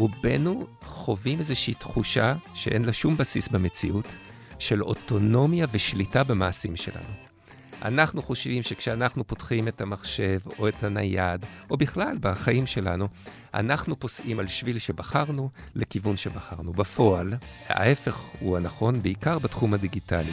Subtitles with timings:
[0.00, 4.04] רובנו חווים איזושהי תחושה שאין לה שום בסיס במציאות,
[4.58, 7.12] של אוטונומיה ושליטה במעשים שלנו.
[7.82, 13.08] אנחנו חושבים שכשאנחנו פותחים את המחשב או את הנייד, או בכלל בחיים שלנו,
[13.54, 16.72] אנחנו פוסעים על שביל שבחרנו לכיוון שבחרנו.
[16.72, 17.34] בפועל,
[17.68, 20.32] ההפך הוא הנכון, בעיקר בתחום הדיגיטלי.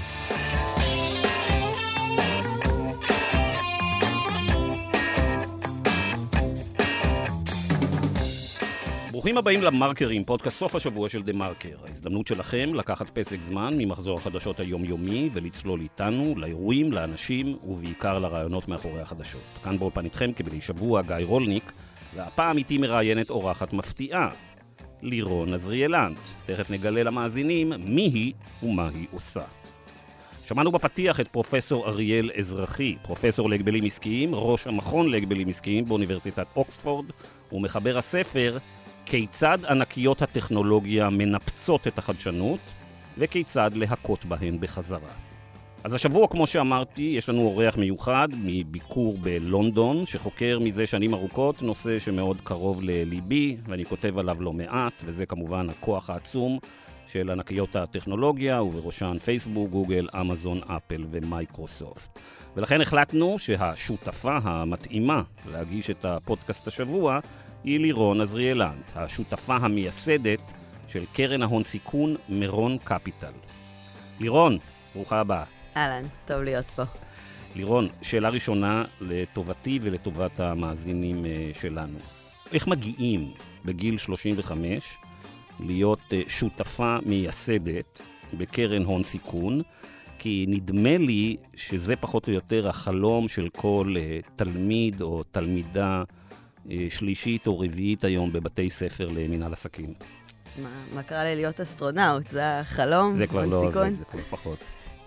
[9.28, 11.76] ברוכים הבאים למרקרים, פודקאסט סוף השבוע של דה מרקר.
[11.88, 19.02] ההזדמנות שלכם לקחת פסק זמן ממחזור החדשות היומיומי ולצלול איתנו לאירועים, לאנשים ובעיקר לרעיונות מאחורי
[19.02, 19.42] החדשות.
[19.64, 21.72] כאן באולפן איתכם כבדי שבוע גיא רולניק,
[22.16, 24.30] והפעם איתי מראיינת אורחת מפתיעה,
[25.02, 26.20] לירון עזריאלנט.
[26.46, 28.34] תכף נגלה למאזינים מי היא
[28.64, 29.44] ומה היא עושה.
[30.46, 37.06] שמענו בפתיח את פרופסור אריאל אזרחי, פרופסור להגבלים עסקיים, ראש המכון להגבלים עסקיים באוניברסיטת אוקספורד,
[37.52, 38.58] ומחבר הספר
[39.10, 42.60] כיצד ענקיות הטכנולוגיה מנפצות את החדשנות,
[43.18, 45.10] וכיצד להכות בהן בחזרה.
[45.84, 52.00] אז השבוע, כמו שאמרתי, יש לנו אורח מיוחד מביקור בלונדון, שחוקר מזה שנים ארוכות נושא
[52.00, 56.60] שמאוד קרוב לליבי, ואני כותב עליו לא מעט, וזה כמובן הכוח העצום
[57.08, 62.20] של ענקיות הטכנולוגיה, ובראשן פייסבוק, גוגל, אמזון, אפל ומייקרוסופט.
[62.56, 67.20] ולכן החלטנו שהשותפה המתאימה להגיש את הפודקאסט השבוע
[67.68, 70.54] היא לירון עזריאלנט, השותפה המייסדת
[70.88, 73.32] של קרן ההון סיכון מירון קפיטל.
[74.20, 74.58] לירון,
[74.96, 75.44] ברוכה הבאה.
[75.78, 76.84] אהלן, טוב להיות פה.
[77.56, 82.00] לירון, שאלה ראשונה לטובתי ולטובת המאזינים אה, שלנו.
[82.54, 83.32] איך מגיעים
[83.66, 84.98] בגיל 35
[85.60, 88.02] להיות אה, שותפה מייסדת
[88.34, 89.62] בקרן הון סיכון?
[90.20, 96.04] כי נדמה לי שזה פחות או יותר החלום של כל אה, תלמיד או תלמידה
[96.90, 99.94] שלישית או רביעית היום בבתי ספר למנהל עסקים.
[100.62, 102.30] מה, מה קרה לי להיות אסטרונאוט?
[102.30, 103.14] זה החלום?
[103.14, 104.60] זה כבר לא, זה, זה כבר פחות.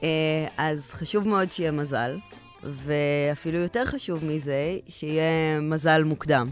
[0.02, 2.18] אה, אז חשוב מאוד שיהיה מזל,
[2.62, 6.48] ואפילו יותר חשוב מזה, שיהיה מזל מוקדם.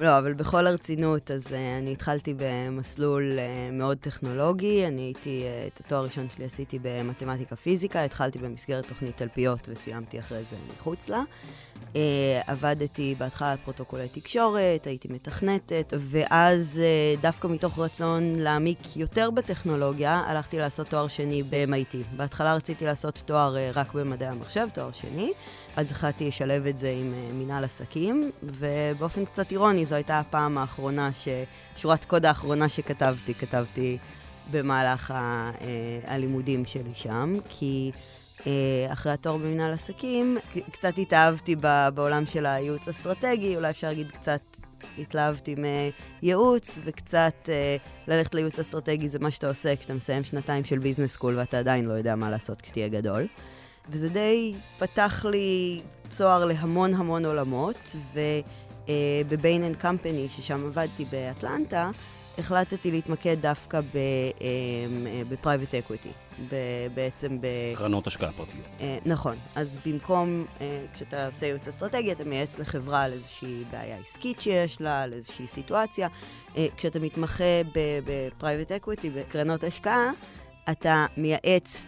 [0.00, 5.74] לא, אבל בכל הרצינות, אז uh, אני התחלתי במסלול uh, מאוד טכנולוגי, אני הייתי, uh,
[5.74, 11.08] את התואר הראשון שלי עשיתי במתמטיקה פיזיקה, התחלתי במסגרת תוכנית תלפיות וסיימתי אחרי זה מחוץ
[11.08, 11.22] לה.
[11.92, 11.96] Uh,
[12.46, 20.22] עבדתי בהתחלה על פרוטוקולי תקשורת, הייתי מתכנתת, ואז uh, דווקא מתוך רצון להעמיק יותר בטכנולוגיה,
[20.26, 21.96] הלכתי לעשות תואר שני ב-MIT.
[22.16, 25.32] בהתחלה רציתי לעשות תואר uh, רק במדעי המחשב, תואר שני.
[25.78, 30.58] אז החלטתי לשלב את זה עם uh, מנהל עסקים, ובאופן קצת אירוני, זו הייתה הפעם
[30.58, 31.28] האחרונה, ש...
[31.76, 33.98] שורת קוד האחרונה שכתבתי, כתבתי
[34.50, 35.62] במהלך ה, אה,
[36.06, 37.90] הלימודים שלי שם, כי
[38.38, 38.44] אה,
[38.92, 40.38] אחרי התואר במנהל עסקים,
[40.72, 41.56] קצת התאהבתי
[41.94, 44.40] בעולם של הייעוץ אסטרטגי, אולי אפשר להגיד קצת
[44.98, 45.54] התלהבתי
[46.22, 47.48] מייעוץ, וקצת אה,
[48.08, 51.84] ללכת לייעוץ אסטרטגי זה מה שאתה עושה כשאתה מסיים שנתיים של business school ואתה עדיין
[51.84, 53.26] לא יודע מה לעשות כשתהיה גדול.
[53.90, 61.90] וזה די פתח לי צוהר להמון המון עולמות, וב Bain and Company, ששם עבדתי באטלנטה,
[62.38, 63.80] החלטתי להתמקד דווקא
[65.28, 66.10] ב private equity.
[66.94, 67.46] בעצם ב...
[67.74, 68.66] קרנות השקעה פרטיות.
[68.80, 69.36] אה, נכון.
[69.54, 74.80] אז במקום, אה, כשאתה עושה ייעוץ אסטרטגי, אתה מייעץ לחברה על איזושהי בעיה עסקית שיש
[74.80, 76.08] לה, על איזושהי סיטואציה.
[76.56, 77.62] אה, כשאתה מתמחה
[78.04, 80.10] ב private equity, בקרנות השקעה,
[80.70, 81.86] אתה מייעץ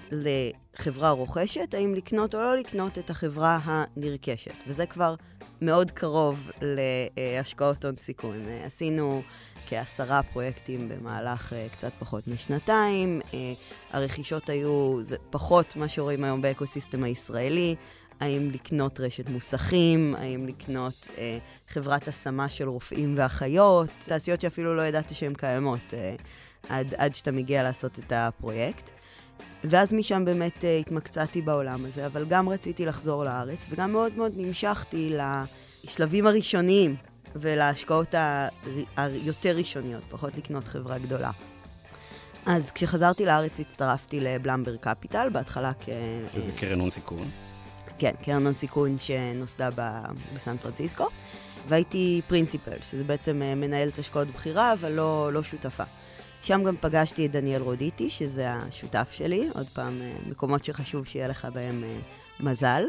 [0.79, 4.55] לחברה רוכשת, האם לקנות או לא לקנות את החברה הנרכשת.
[4.67, 5.15] וזה כבר
[5.63, 8.49] מאוד קרוב להשקעות הון סיכון.
[8.65, 9.23] עשינו
[9.69, 13.21] כעשרה פרויקטים במהלך אה, קצת פחות משנתיים.
[13.35, 13.53] אה,
[13.91, 17.77] הרכישות היו זה פחות מה שרואים היום באקוסיסטם הישראלי.
[18.21, 21.39] האם לקנות רשת מוסכים, האם לקנות אה,
[21.69, 26.15] חברת השמה של רופאים ואחיות, תעשיות שאפילו לא ידעתי שהן קיימות אה,
[26.69, 28.91] עד, עד שאתה מגיע לעשות את הפרויקט.
[29.65, 34.33] ואז משם באמת uh, התמקצעתי בעולם הזה, אבל גם רציתי לחזור לארץ, וגם מאוד מאוד
[34.37, 35.13] נמשכתי
[35.85, 36.97] לשלבים הראשוניים
[37.37, 38.15] ולהשקעות
[38.97, 41.31] היותר ראשוניות, פחות לקנות חברה גדולה.
[42.47, 45.89] אז כשחזרתי לארץ הצטרפתי ל Blumberg Capital, בהתחלה כ...
[46.35, 47.29] שזה קרן הון סיכון.
[47.99, 49.71] כן, קרן הון סיכון שנוסדה
[50.35, 51.07] בסן פרנסיסקו,
[51.69, 55.85] והייתי principal, שזה בעצם אה, מנהלת השקעות בכירה, אבל לא, לא שותפה.
[56.43, 61.29] שם גם פגשתי את דניאל רודיטי, שזה השותף שלי, עוד פעם, אה, מקומות שחשוב שיהיה
[61.29, 61.99] לך בהם אה,
[62.41, 62.83] מזל.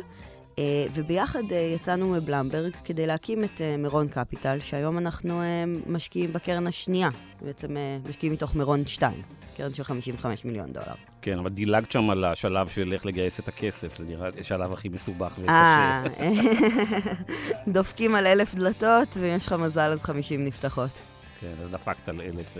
[0.59, 1.43] אה, וביחד
[1.75, 5.41] יצאנו מבלמברג כדי להקים את מירון קפיטל, שהיום אנחנו
[5.87, 7.09] משקיעים בקרן השנייה,
[7.41, 7.77] בעצם
[8.09, 9.21] משקיעים מתוך מירון 2,
[9.57, 10.93] קרן של 55 מיליון דולר.
[11.21, 14.89] כן, אבל דילגת שם על השלב של איך לגייס את הכסף, זה נראה השלב הכי
[14.89, 16.03] מסובך וקשה.
[17.67, 20.91] דופקים על אלף דלתות, ואם יש לך מזל אז 50 נפתחות.
[21.39, 22.57] כן, אז דפקת על אלף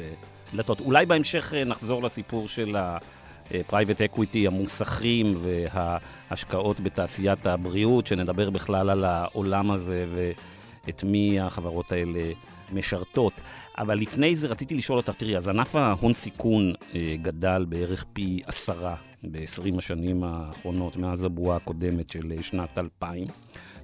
[0.53, 0.80] דלתות.
[0.80, 9.03] אולי בהמשך אה, נחזור לסיפור של ה-private equity, המוסכים וההשקעות בתעשיית הבריאות, שנדבר בכלל על
[9.03, 12.31] העולם הזה ואת מי החברות האלה
[12.71, 13.42] משרתות.
[13.77, 18.42] אבל לפני זה רציתי לשאול אותך, תראי, אז ענף ההון סיכון אה, גדל בערך פי
[18.45, 23.27] עשרה ב-20 השנים האחרונות, מאז הבועה הקודמת של שנת 2000.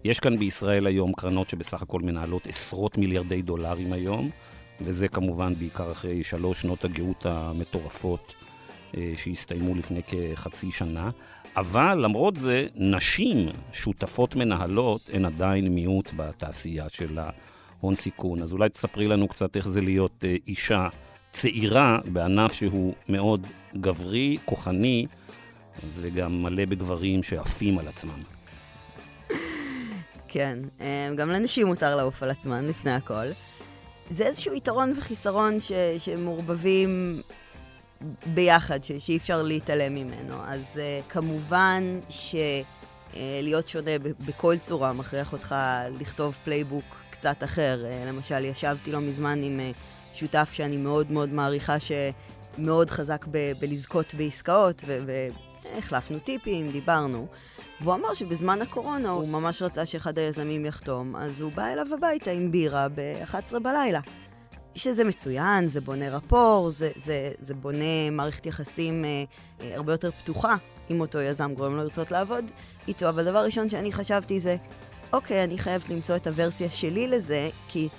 [0.04, 4.30] יש כאן בישראל היום קרנות שבסך הכל מנהלות עשרות מיליארדי דולרים היום,
[4.82, 8.36] וזה כמובן בעיקר אחרי שלוש שנות הגאות המטורפות
[8.98, 11.10] אה, שהסתיימו לפני כחצי שנה.
[11.56, 18.42] אבל למרות זה, נשים שותפות מנהלות הן עדיין מיעוט בתעשייה של ההון סיכון.
[18.42, 20.88] אז אולי תספרי לנו קצת איך זה להיות אה, אישה
[21.30, 25.06] צעירה בענף שהוא מאוד גברי, כוחני,
[25.94, 28.22] וגם מלא בגברים שעפים על עצמם.
[30.28, 33.26] כן, אה, גם לנשים מותר לעוף על עצמן לפני הכל.
[34.10, 37.22] זה איזשהו יתרון וחיסרון ש, שמעורבבים
[38.26, 40.36] ביחד, ש, שאי אפשר להתעלם ממנו.
[40.46, 45.56] אז אה, כמובן שלהיות אה, שונה ב, בכל צורה מכריח אותך
[46.00, 47.86] לכתוב playbook קצת אחר.
[47.86, 53.52] אה, למשל, ישבתי לא מזמן עם אה, שותף שאני מאוד מאוד מעריכה, שמאוד חזק ב,
[53.60, 57.28] בלזכות בעסקאות, והחלפנו טיפים, דיברנו.
[57.82, 62.32] והוא אמר שבזמן הקורונה הוא ממש רצה שאחד היזמים יחתום, אז הוא בא אליו הביתה
[62.32, 64.00] עם בירה ב-11 בלילה.
[64.76, 69.24] שזה מצוין, זה בונה רפור, זה, זה, זה בונה מערכת יחסים אה,
[69.62, 70.56] אה, הרבה יותר פתוחה
[70.90, 72.46] עם אותו יזם, גורם לו לרצות לעבוד
[72.88, 74.56] איתו, אבל דבר ראשון שאני חשבתי זה,
[75.14, 77.90] אוקיי, אני חייבת למצוא את הוורסיה שלי לזה, כי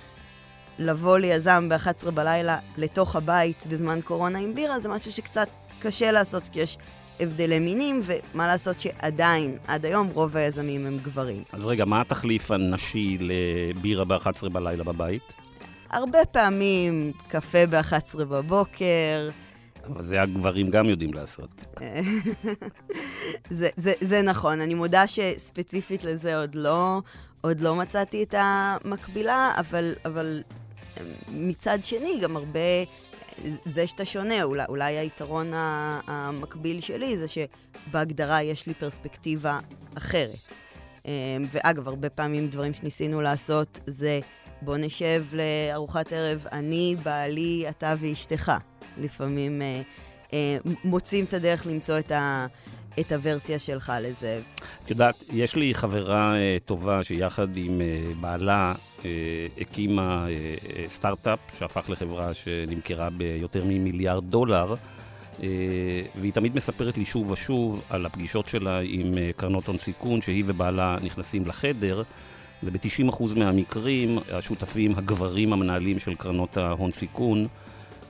[0.79, 5.49] לבוא ליזם ב-11 בלילה לתוך הבית בזמן קורונה עם בירה זה משהו שקצת
[5.81, 6.79] קשה לעשות, כי יש
[7.21, 11.43] הבדלי מינים, ומה לעשות שעדיין, עד היום, רוב היזמים הם גברים.
[11.53, 15.35] אז רגע, מה התחליף הנשי לבירה ב-11 בלילה בבית?
[15.91, 19.31] הרבה פעמים קפה ב-11 בבוקר.
[19.87, 21.65] אבל זה הגברים גם יודעים לעשות.
[23.51, 27.01] זה, זה, זה נכון, אני מודה שספציפית לזה עוד לא,
[27.41, 30.43] עוד לא מצאתי את המקבילה, אבל, אבל
[31.29, 32.61] מצד שני, גם הרבה
[33.65, 35.51] זה שאתה שונה, אולי, אולי היתרון
[36.07, 39.59] המקביל שלי זה שבהגדרה יש לי פרספקטיבה
[39.95, 40.53] אחרת.
[41.07, 41.11] אמ,
[41.53, 44.21] ואגב, הרבה פעמים דברים שניסינו לעשות זה
[44.63, 48.53] בוא נשב לארוחת ערב, אני, בעלי, אתה ואשתך.
[48.99, 49.83] לפעמים אה,
[50.33, 52.47] אה, מוצאים את הדרך למצוא את ה...
[53.01, 54.41] את הוורסיה שלך לזה.
[54.85, 59.03] את יודעת, יש לי חברה uh, טובה שיחד עם uh, בעלה uh,
[59.61, 60.27] הקימה
[60.89, 64.75] סטארט-אפ שהפך לחברה שנמכרה ביותר ממיליארד דולר.
[65.39, 65.41] Uh,
[66.21, 70.45] והיא תמיד מספרת לי שוב ושוב על הפגישות שלה עם uh, קרנות הון סיכון, שהיא
[70.47, 72.03] ובעלה נכנסים לחדר,
[72.63, 77.47] וב-90% מהמקרים השותפים, הגברים המנהלים של קרנות ההון סיכון,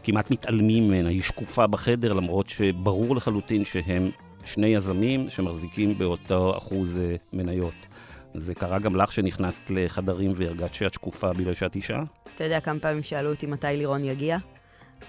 [0.05, 4.11] כמעט מתעלמים ממנה, היא שקופה בחדר, למרות שברור לחלוטין שהם
[4.49, 7.87] שני יזמים שמחזיקים באותו אחוז אה, מניות.
[8.35, 11.99] זה קרה גם לך שנכנסת לחדרים והרגשת שאת שקופה בגלל שאת אישה?
[12.37, 14.39] אתה יודע כמה פעמים שאלו אותי מתי לירון יגיע?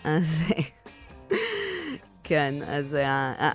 [0.03, 0.41] אז...
[2.29, 2.97] כן, אז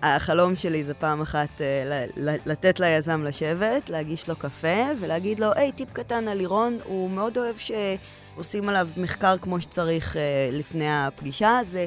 [0.02, 2.04] החלום שלי זה פעם אחת אה,
[2.46, 7.38] לתת ליזם לשבת, להגיש לו קפה ולהגיד לו, היי, טיפ קטן על לירון, הוא מאוד
[7.38, 11.84] אוהב שעושים עליו מחקר כמו שצריך אה, לפני הפגישה, אז אה,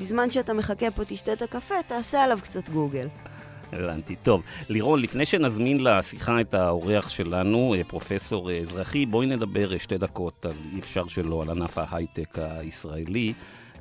[0.00, 3.08] בזמן שאתה מחכה פה תשתה את הקפה, תעשה עליו קצת גוגל.
[3.72, 4.16] הבנתי.
[4.16, 9.98] טוב, לירון, לפני שנזמין לשיחה את האורח שלנו, אה, פרופסור אה, אזרחי, בואי נדבר שתי
[9.98, 13.32] דקות על אי אפשר שלא, על ענף ההייטק הישראלי.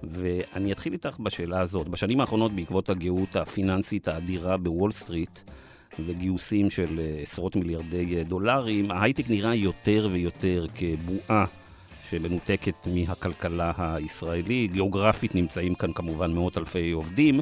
[0.04, 1.90] ואני אתחיל איתך בשאלה הזאת.
[1.90, 5.40] בשנים האחרונות, בעקבות הגאות הפיננסית האדירה בוול סטריט,
[6.00, 11.46] וגיוסים של עשרות מיליארדי דולרים, ההייטק נראה יותר ויותר כבועה
[12.10, 14.68] שמנותקת מהכלכלה הישראלי.
[14.68, 17.40] גיאוגרפית נמצאים כאן כמובן מאות אלפי עובדים,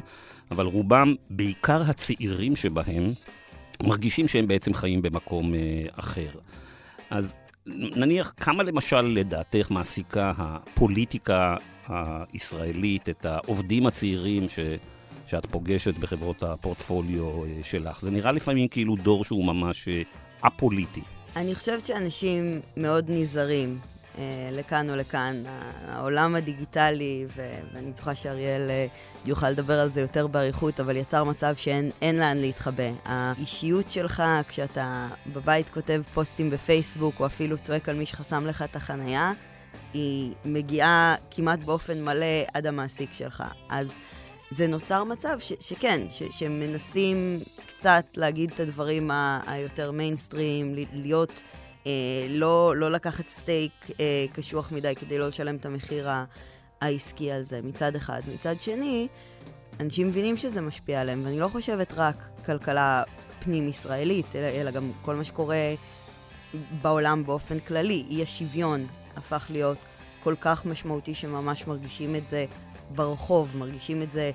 [0.50, 3.12] אבל רובם, בעיקר הצעירים שבהם,
[3.82, 6.30] מרגישים שהם בעצם חיים במקום אה, אחר.
[7.10, 11.56] אז נניח, כמה למשל לדעתך מעסיקה הפוליטיקה
[11.88, 14.58] הישראלית, את העובדים הצעירים ש...
[15.26, 18.00] שאת פוגשת בחברות הפורטפוליו אה, שלך?
[18.00, 20.02] זה נראה לפעמים כאילו דור שהוא ממש אה,
[20.42, 21.02] א-פוליטי.
[21.36, 23.78] אני חושבת שאנשים מאוד נזהרים
[24.52, 25.42] לכאן או לכאן.
[25.88, 28.86] העולם הדיגיטלי, ואני בטוחה שאריאל אה,
[29.24, 32.90] יוכל לדבר על זה יותר באריכות, אבל יצר מצב שאין לאן להתחבא.
[33.04, 38.76] האישיות שלך, כשאתה בבית כותב פוסטים בפייסבוק, או אפילו צועק על מי שחסם לך את
[38.76, 39.32] החנייה,
[39.94, 43.44] היא מגיעה כמעט באופן מלא עד המעסיק שלך.
[43.70, 43.96] אז
[44.50, 49.10] זה נוצר מצב ש, שכן, ש, שמנסים קצת להגיד את הדברים
[49.46, 51.42] היותר מיינסטרים, להיות...
[51.88, 56.08] אה, לא, לא לקחת סטייק אה, קשוח מדי כדי לא לשלם את המחיר
[56.80, 58.20] העסקי על זה, מצד אחד.
[58.34, 59.08] מצד שני,
[59.80, 63.02] אנשים מבינים שזה משפיע עליהם, ואני לא חושבת רק כלכלה
[63.40, 65.74] פנים-ישראלית, אלא, אלא גם כל מה שקורה
[66.82, 68.04] בעולם באופן כללי.
[68.10, 69.78] אי השוויון הפך להיות
[70.22, 72.46] כל כך משמעותי שממש מרגישים את זה
[72.94, 74.30] ברחוב, מרגישים את זה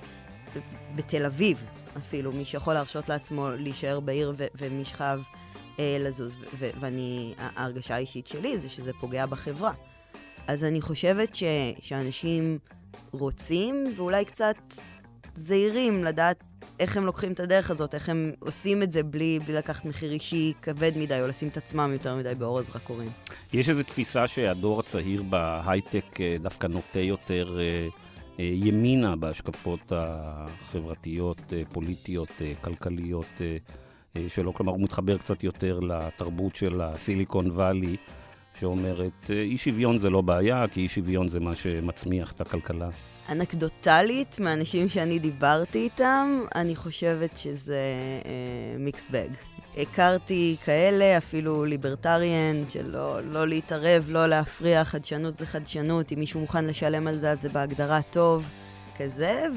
[0.95, 1.65] בתל אביב
[1.98, 5.19] אפילו, מי שיכול להרשות לעצמו להישאר בעיר ו- ומי שחייב
[5.79, 6.35] לזוז.
[6.59, 9.73] ו- ואני, ההרגשה האישית שלי זה שזה פוגע בחברה.
[10.47, 11.43] אז אני חושבת ש-
[11.81, 12.59] שאנשים
[13.11, 14.57] רוצים, ואולי קצת
[15.35, 16.43] זהירים לדעת
[16.79, 20.11] איך הם לוקחים את הדרך הזאת, איך הם עושים את זה בלי, בלי לקחת מחיר
[20.11, 23.09] אישי כבד מדי, או לשים את עצמם יותר מדי באור הזרקורים.
[23.53, 27.87] יש איזו תפיסה שהדור הצעיר בהייטק אה, דווקא נוטה יותר אה,
[28.39, 33.41] אה, ימינה בהשקפות החברתיות, פוליטיות, כלכליות
[34.27, 34.53] שלו.
[34.53, 37.98] כלומר, הוא מתחבר קצת יותר לתרבות של הסיליקון וואלי.
[38.60, 42.89] שאומרת, אי שוויון זה לא בעיה, כי אי שוויון זה מה שמצמיח את הכלכלה.
[43.29, 47.82] אנקדוטלית, מאנשים שאני דיברתי איתם, אני חושבת שזה
[48.79, 49.29] מיקס אה, בג.
[49.77, 56.65] הכרתי כאלה, אפילו ליברטריאן, שלא לא להתערב, לא להפריע, חדשנות זה חדשנות, אם מישהו מוכן
[56.65, 58.46] לשלם על זה, אז זה בהגדרה טוב,
[58.98, 59.48] כזה,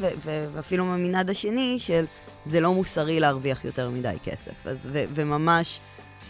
[0.54, 2.04] ואפילו מהמנעד השני של
[2.46, 4.66] זה לא מוסרי להרוויח יותר מדי כסף.
[4.66, 5.80] אז, ו- וממש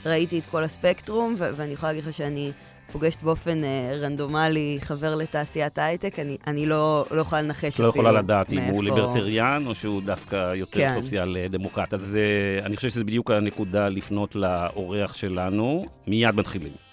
[0.07, 2.53] ראיתי את כל הספקטרום, ו- ואני יכולה להגיד לך שאני...
[2.93, 7.91] פוגשת באופן אה, רנדומלי חבר לתעשיית ההייטק, אני, אני לא, לא יכולה לנחש אפילו לא
[7.91, 8.69] יכולה לדעת מאיפה...
[8.69, 10.95] אם הוא ליברטריאן או שהוא דווקא יותר כן.
[10.95, 11.95] סוציאל דמוקרט.
[11.95, 15.87] אז אה, אני חושב שזה בדיוק הנקודה לפנות לאורח שלנו.
[16.07, 16.86] מיד מתחילים.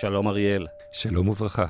[0.00, 0.66] שלום אריאל.
[0.92, 1.66] שלום וברכה.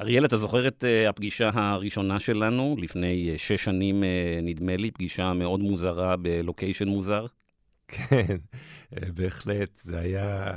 [0.00, 4.06] אריאל, אתה זוכר את אה, הפגישה הראשונה שלנו, לפני אה, שש שנים, אה,
[4.42, 7.26] נדמה לי, פגישה מאוד מוזרה ב location מוזר?
[7.88, 8.36] כן,
[9.14, 9.80] בהחלט.
[9.82, 10.54] זה היה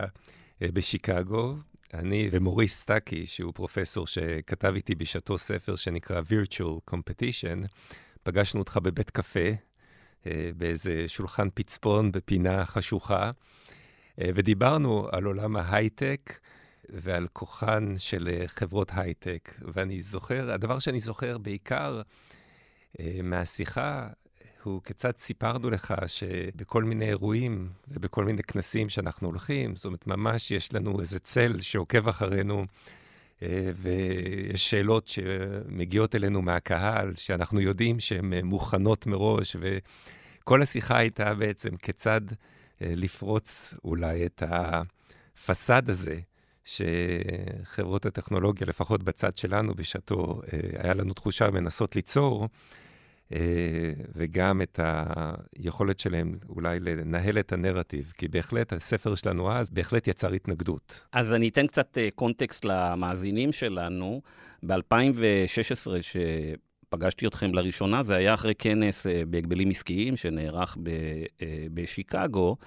[0.61, 1.55] בשיקגו.
[1.93, 7.67] אני ומוריס סטאקי, שהוא פרופסור שכתב איתי בשעתו ספר שנקרא Virtual Competition,
[8.23, 9.49] פגשנו אותך בבית קפה,
[10.57, 13.31] באיזה שולחן פצפון בפינה חשוכה,
[14.17, 16.39] ודיברנו על עולם ההייטק.
[16.93, 19.53] ועל כוחן של אה, חברות הייטק.
[19.61, 22.01] ואני זוכר, הדבר שאני זוכר בעיקר
[22.99, 24.07] אה, מהשיחה,
[24.63, 30.51] הוא כיצד סיפרנו לך שבכל מיני אירועים ובכל מיני כנסים שאנחנו הולכים, זאת אומרת, ממש
[30.51, 32.65] יש לנו איזה צל שעוקב אחרינו,
[33.41, 41.75] אה, ויש שאלות שמגיעות אלינו מהקהל, שאנחנו יודעים שהן מוכנות מראש, וכל השיחה הייתה בעצם
[41.75, 42.21] כיצד
[42.81, 46.19] לפרוץ אולי את הפסאד הזה
[46.65, 52.47] שחברות הטכנולוגיה, לפחות בצד שלנו בשעתו, אה, היה לנו תחושה מנסות ליצור,
[53.33, 53.39] אה,
[54.15, 54.79] וגם את
[55.59, 61.05] היכולת שלהם אולי לנהל את הנרטיב, כי בהחלט הספר שלנו אז בהחלט יצר התנגדות.
[61.11, 64.21] אז אני אתן קצת אה, קונטקסט למאזינים שלנו.
[64.65, 65.91] ב-2016,
[66.89, 70.77] פגשתי אתכם לראשונה, זה היה אחרי כנס בהגבלים עסקיים שנערך
[71.73, 72.57] בשיקגו.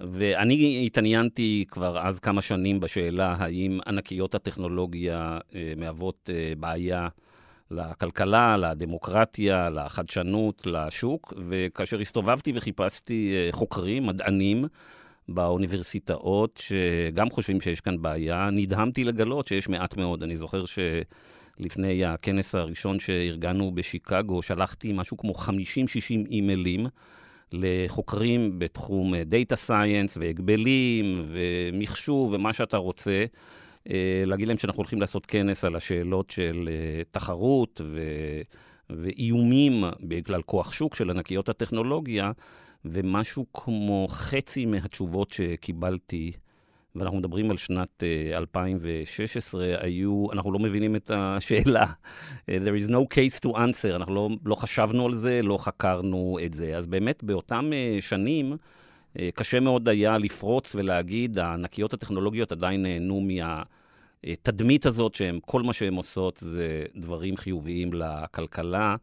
[0.00, 7.08] ואני התעניינתי כבר אז כמה שנים בשאלה האם ענקיות הטכנולוגיה אה, מהוות אה, בעיה
[7.70, 14.64] לכלכלה, לדמוקרטיה, לחדשנות, לשוק, וכאשר הסתובבתי וחיפשתי אה, חוקרים, מדענים,
[15.28, 20.22] באוניברסיטאות, שגם חושבים שיש כאן בעיה, נדהמתי לגלות שיש מעט מאוד.
[20.22, 25.48] אני זוכר שלפני הכנס הראשון שארגנו בשיקגו, שלחתי משהו כמו 50-60
[26.30, 26.86] אימיילים.
[27.54, 33.24] לחוקרים בתחום דאטה סייאנס והגבלים ומחשוב ומה שאתה רוצה,
[33.90, 38.00] אה, להגיד להם שאנחנו הולכים לעשות כנס על השאלות של אה, תחרות ו...
[38.90, 42.32] ואיומים בגלל כוח שוק של ענקיות הטכנולוגיה,
[42.84, 46.32] ומשהו כמו חצי מהתשובות שקיבלתי
[46.96, 51.84] ואנחנו מדברים על שנת uh, 2016, היו, אנחנו לא מבינים את השאלה.
[51.84, 56.38] Uh, there is no case to answer, אנחנו לא, לא חשבנו על זה, לא חקרנו
[56.44, 56.76] את זה.
[56.76, 58.56] אז באמת, באותם uh, שנים,
[59.34, 63.20] קשה מאוד היה לפרוץ ולהגיד, הענקיות הטכנולוגיות עדיין נהנו
[64.24, 68.96] מהתדמית הזאת, שהם, כל מה שהן עושות זה דברים חיוביים לכלכלה.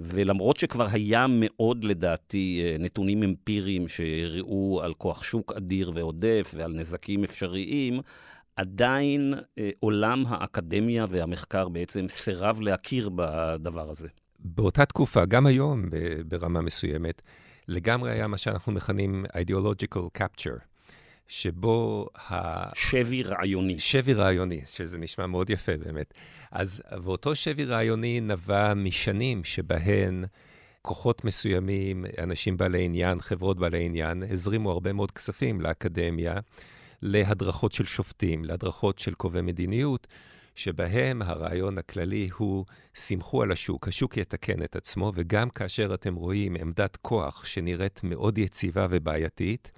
[0.00, 6.72] ולמרות שכבר היה מאוד, לדעתי, אה, נתונים אמפיריים שהראו על כוח שוק אדיר ועודף ועל
[6.72, 8.00] נזקים אפשריים,
[8.56, 14.08] עדיין אה, עולם האקדמיה והמחקר בעצם סירב להכיר בדבר הזה.
[14.38, 15.84] באותה תקופה, גם היום
[16.28, 17.22] ברמה מסוימת,
[17.68, 20.75] לגמרי היה מה שאנחנו מכנים ideological capture.
[21.28, 22.68] שבו ה...
[22.74, 23.78] שבי רעיוני.
[23.78, 26.14] שבי רעיוני, שזה נשמע מאוד יפה באמת.
[26.50, 30.24] אז, ואותו שבי רעיוני נבע משנים שבהן
[30.82, 36.34] כוחות מסוימים, אנשים בעלי עניין, חברות בעלי עניין, הזרימו הרבה מאוד כספים לאקדמיה,
[37.02, 40.06] להדרכות של שופטים, להדרכות של קובעי מדיניות,
[40.54, 42.64] שבהם הרעיון הכללי הוא,
[42.94, 48.38] סמכו על השוק, השוק יתקן את עצמו, וגם כאשר אתם רואים עמדת כוח שנראית מאוד
[48.38, 49.70] יציבה ובעייתית,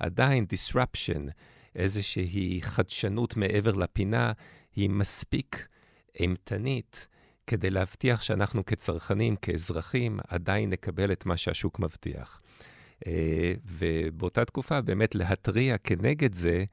[0.00, 1.30] עדיין disruption,
[1.74, 4.32] איזושהי חדשנות מעבר לפינה,
[4.76, 5.68] היא מספיק
[6.20, 7.08] אימתנית
[7.46, 12.40] כדי להבטיח שאנחנו כצרכנים, כאזרחים, עדיין נקבל את מה שהשוק מבטיח.
[13.06, 16.64] אה, ובאותה תקופה, באמת להתריע כנגד זה,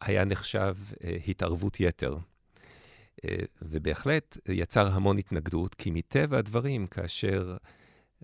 [0.00, 2.16] היה נחשב אה, התערבות יתר.
[3.24, 7.56] אה, ובהחלט יצר המון התנגדות, כי מטבע הדברים, כאשר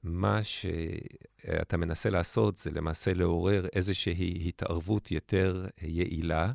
[0.02, 6.52] מה שאתה מנסה לעשות זה למעשה לעורר איזושהי התערבות יותר יעילה,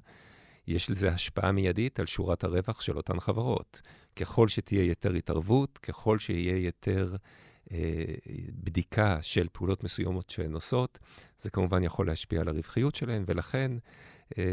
[0.68, 3.82] יש לזה השפעה מיידית על שורת הרווח של אותן חברות.
[4.16, 7.16] ככל שתהיה יותר התערבות, ככל שיהיה יותר
[7.72, 8.06] אה,
[8.64, 11.00] בדיקה של פעולות מסוימות שהן עושות,
[11.40, 13.72] זה כמובן יכול להשפיע על הרווחיות שלהן, ולכן
[14.38, 14.44] אה,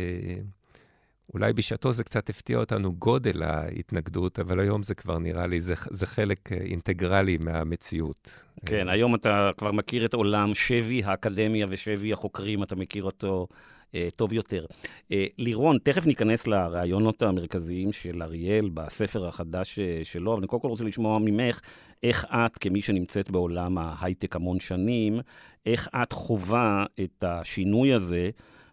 [1.35, 5.75] אולי בשעתו זה קצת הפתיע אותנו גודל ההתנגדות, אבל היום זה כבר נראה לי, זה,
[5.91, 8.43] זה חלק אה, אינטגרלי מהמציאות.
[8.67, 13.47] כן, היום אתה כבר מכיר את עולם שבי האקדמיה ושבי החוקרים, אתה מכיר אותו
[13.95, 14.67] אה, טוב יותר.
[15.13, 20.63] אה, לירון, תכף ניכנס לרעיונות המרכזיים של אריאל בספר החדש אה, שלו, אבל אני קודם
[20.63, 21.61] כל רוצה לשמוע ממך,
[22.03, 25.21] איך את, כמי שנמצאת בעולם ההייטק המון שנים,
[25.67, 28.31] איך את חווה את השינוי הזה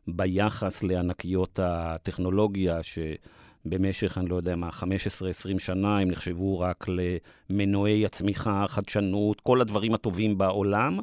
[0.08, 6.86] ביחס לענקיות הטכנולוגיה, שבמשך, אני לא יודע מה, 15-20 שנה הם נחשבו רק
[7.50, 11.00] למנועי הצמיחה, החדשנות, כל הדברים הטובים בעולם.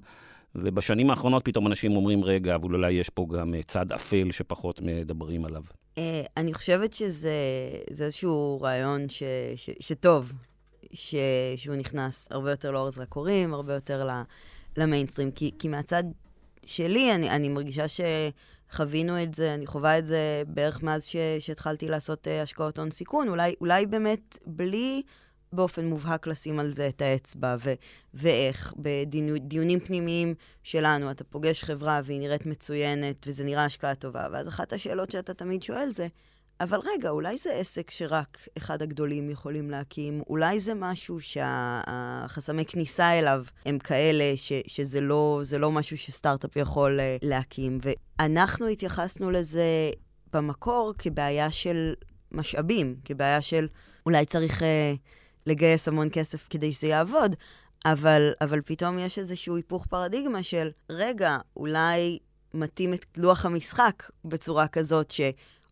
[0.55, 4.81] ובשנים האחרונות פתאום אנשים אומרים, רגע, אבל אולי יש פה גם אה, צד אפל שפחות
[4.81, 5.63] מדברים עליו.
[5.99, 7.33] אה, אני חושבת שזה
[7.91, 9.23] איזשהו רעיון ש,
[9.57, 10.33] ש, שטוב,
[10.93, 11.15] ש,
[11.57, 14.09] שהוא נכנס הרבה יותר לאור זרקורים, הרבה יותר
[14.77, 16.05] למיינסטרים, כי, כי מהצד
[16.65, 17.89] שלי, אני, אני מרגישה
[18.73, 22.91] שחווינו את זה, אני חווה את זה בערך מאז ש, שהתחלתי לעשות uh, השקעות הון
[22.91, 25.03] סיכון, אולי, אולי באמת בלי
[25.53, 27.75] באופן מובהק לשים על זה את האצבע, ו-
[28.15, 28.75] ואיך.
[28.77, 34.73] בדיונים פנימיים שלנו, אתה פוגש חברה והיא נראית מצוינת, וזה נראה השקעה טובה, ואז אחת
[34.73, 36.09] השאלות שאתה תמיד שואל זה,
[36.61, 40.23] אבל רגע, אולי זה עסק שרק אחד הגדולים יכולים להקים?
[40.29, 46.57] אולי זה משהו שהחסמי שה- כניסה אליו הם כאלה ש- שזה לא, לא משהו שסטארט-אפ
[46.57, 47.79] יכול uh, להקים?
[47.83, 49.91] ואנחנו התייחסנו לזה
[50.33, 51.95] במקור כבעיה של
[52.33, 53.67] משאבים, כבעיה של
[54.07, 54.63] אולי צריך...
[54.63, 54.65] Uh,
[55.49, 57.37] לגייס המון כסף כדי שזה יעבוד,
[57.85, 62.19] אבל, אבל פתאום יש איזשהו היפוך פרדיגמה של, רגע, אולי
[62.55, 65.11] מתאים את לוח המשחק בצורה כזאת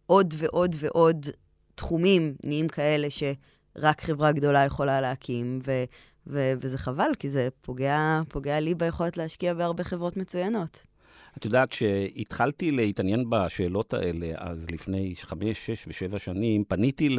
[0.06, 1.26] שעוד ועוד ועוד
[1.74, 5.84] תחומים נהיים כאלה שרק חברה גדולה יכולה להקים, ו,
[6.26, 10.86] ו, וזה חבל, כי זה פוגע, פוגע לי ביכולת להשקיע בהרבה חברות מצוינות.
[11.36, 17.16] את יודעת, כשהתחלתי להתעניין בשאלות האלה, אז לפני חמש, שש ושבע שנים, פניתי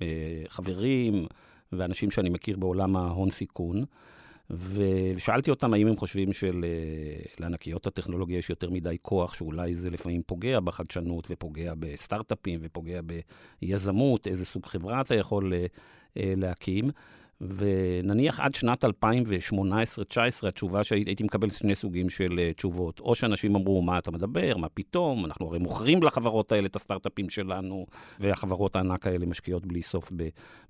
[0.00, 1.26] לחברים,
[1.72, 3.84] ואנשים שאני מכיר בעולם ההון סיכון,
[4.52, 10.60] ושאלתי אותם האם הם חושבים שלענקיות הטכנולוגיה יש יותר מדי כוח, שאולי זה לפעמים פוגע
[10.60, 13.00] בחדשנות ופוגע בסטארט-אפים ופוגע
[13.62, 15.66] ביזמות, איזה סוג חברה אתה יכול אה,
[16.36, 16.90] להקים.
[17.40, 18.88] ונניח עד שנת 2018-2019,
[20.48, 23.00] התשובה שהייתי מקבל שני סוגים של uh, תשובות.
[23.00, 27.30] או שאנשים אמרו, מה אתה מדבר, מה פתאום, אנחנו הרי מוכרים לחברות האלה את הסטארט-אפים
[27.30, 27.86] שלנו,
[28.20, 30.12] והחברות הענק האלה משקיעות בלי סוף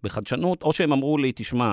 [0.02, 1.72] בחדשנות, או שהם אמרו לי, תשמע,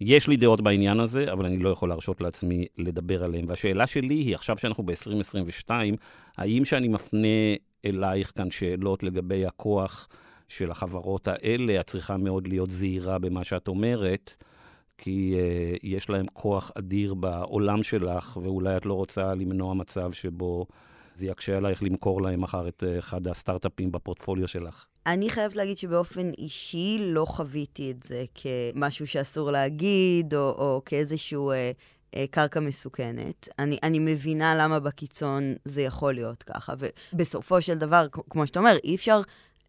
[0.00, 3.44] יש לי דעות בעניין הזה, אבל אני לא יכול להרשות לעצמי לדבר עליהן.
[3.48, 5.70] והשאלה שלי היא, עכשיו שאנחנו ב-2022,
[6.36, 7.28] האם שאני מפנה
[7.84, 10.08] אלייך כאן שאלות לגבי הכוח
[10.48, 14.36] של החברות האלה, את צריכה מאוד להיות זהירה במה שאת אומרת,
[14.98, 20.66] כי uh, יש להם כוח אדיר בעולם שלך, ואולי את לא רוצה למנוע מצב שבו
[21.14, 24.86] זה יקשה עלייך למכור להם מחר את uh, אחד הסטארט-אפים בפורטפוליו שלך.
[25.06, 31.50] אני חייבת להגיד שבאופן אישי לא חוויתי את זה כמשהו שאסור להגיד, או, או כאיזשהו
[31.50, 31.70] אה,
[32.16, 33.48] אה, קרקע מסוכנת.
[33.58, 36.74] אני, אני מבינה למה בקיצון זה יכול להיות ככה,
[37.12, 39.20] ובסופו של דבר, כמו שאתה אומר, אי אפשר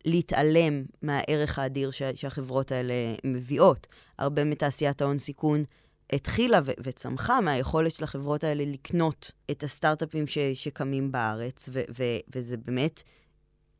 [0.05, 2.93] להתעלם מהערך האדיר ש- שהחברות האלה
[3.23, 3.87] מביאות.
[4.19, 5.63] הרבה מתעשיית ההון סיכון
[6.13, 12.03] התחילה ו- וצמחה מהיכולת של החברות האלה לקנות את הסטארט-אפים ש- שקמים בארץ, ו- ו-
[12.35, 13.03] וזה באמת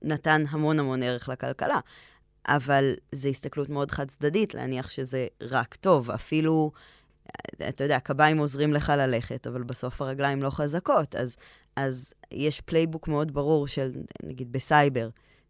[0.06, 1.80] נתן המון המון ערך לכלכלה.
[2.48, 6.12] אבל זו הסתכלות מאוד חד-צדדית, להניח שזה רק טוב.
[6.12, 6.72] אפילו
[7.70, 11.16] אתה יודע, קביים עוזרים לך ללכת, אבל בסוף הרגליים לא חזקות.
[11.16, 11.36] אז,
[11.76, 13.92] אז יש playbook מאוד ברור של,
[14.24, 15.10] נגיד בסייבר,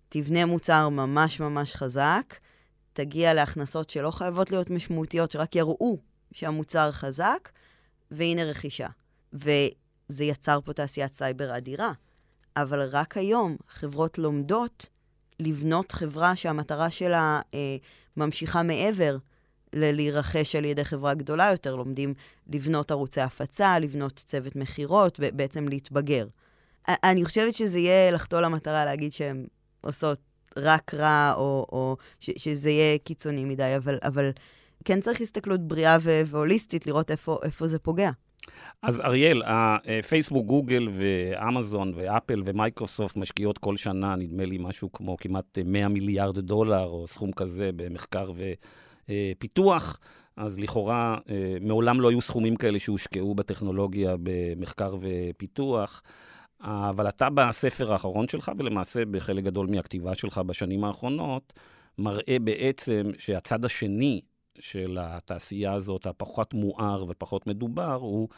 [0.09, 2.35] תבנה מוצר ממש ממש חזק,
[2.93, 5.97] תגיע להכנסות שלא חייבות להיות משמעותיות, שרק יראו
[6.31, 7.49] שהמוצר חזק,
[8.11, 8.87] והנה רכישה.
[9.33, 11.91] וזה יצר פה תעשיית סייבר אדירה.
[12.57, 14.89] אבל רק היום חברות לומדות
[15.39, 17.77] לבנות חברה שהמטרה שלה אה,
[18.17, 19.17] ממשיכה מעבר
[19.73, 21.75] ללהירכש על ידי חברה גדולה יותר.
[21.75, 22.13] לומדים
[22.47, 26.27] לבנות ערוצי הפצה, לבנות צוות מכירות, בעצם להתבגר.
[26.87, 29.47] אני חושבת שזה יהיה לחטוא למטרה להגיד שהן
[29.81, 30.19] עושות
[30.57, 34.31] רק רע, או, או שזה יהיה קיצוני מדי, אבל, אבל
[34.85, 38.11] כן צריך הסתכלות בריאה והוליסטית, לראות איפה, איפה זה פוגע.
[38.81, 39.41] אז אריאל,
[40.07, 46.39] פייסבוק, גוגל ואמזון ואפל ומייקרוסופט משקיעות כל שנה, נדמה לי משהו כמו כמעט 100 מיליארד
[46.39, 48.31] דולר, או סכום כזה במחקר
[49.09, 49.99] ופיתוח.
[50.37, 51.17] אז לכאורה,
[51.61, 56.01] מעולם לא היו סכומים כאלה שהושקעו בטכנולוגיה במחקר ופיתוח.
[56.61, 61.53] אבל אתה בספר האחרון שלך, ולמעשה בחלק גדול מהכתיבה שלך בשנים האחרונות,
[61.97, 64.21] מראה בעצם שהצד השני
[64.59, 68.29] של התעשייה הזאת, הפחות מואר ופחות מדובר, הוא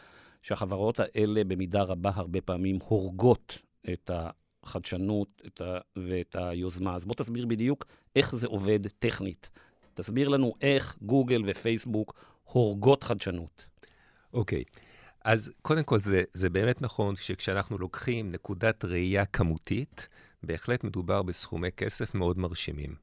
[0.42, 5.78] שהחברות האלה במידה רבה הרבה פעמים הורגות את החדשנות את ה...
[5.96, 6.94] ואת היוזמה.
[6.94, 7.84] אז בוא תסביר בדיוק
[8.16, 9.50] איך זה עובד טכנית.
[9.94, 13.68] תסביר לנו איך גוגל ופייסבוק הורגות חדשנות.
[14.32, 14.64] אוקיי.
[14.66, 14.78] Okay.
[15.24, 20.08] אז קודם כל, זה, זה באמת נכון שכשאנחנו לוקחים נקודת ראייה כמותית,
[20.42, 22.94] בהחלט מדובר בסכומי כסף מאוד מרשימים.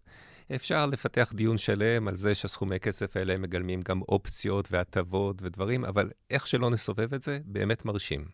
[0.51, 6.10] אפשר לפתח דיון שלם על זה שהסכומי כסף האלה מגלמים גם אופציות והטבות ודברים, אבל
[6.29, 8.25] איך שלא נסובב את זה, באמת מרשים.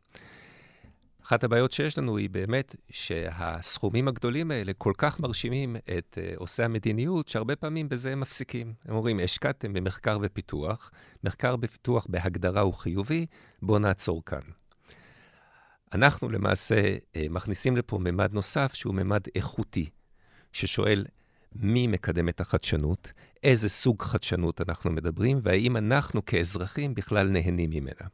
[1.23, 6.63] אחת הבעיות שיש לנו היא באמת שהסכומים הגדולים האלה כל כך מרשימים את uh, עושי
[6.63, 8.73] המדיניות, שהרבה פעמים בזה הם מפסיקים.
[8.85, 10.91] הם אומרים, השקעתם במחקר ופיתוח,
[11.23, 13.25] מחקר ופיתוח בהגדרה הוא חיובי,
[13.61, 14.41] בואו נעצור כאן.
[15.93, 19.89] אנחנו למעשה uh, מכניסים לפה ממד נוסף, שהוא ממד איכותי,
[20.53, 21.05] ששואל
[21.55, 23.11] מי מקדם את החדשנות,
[23.43, 28.07] איזה סוג חדשנות אנחנו מדברים, והאם אנחנו כאזרחים בכלל נהנים ממנה.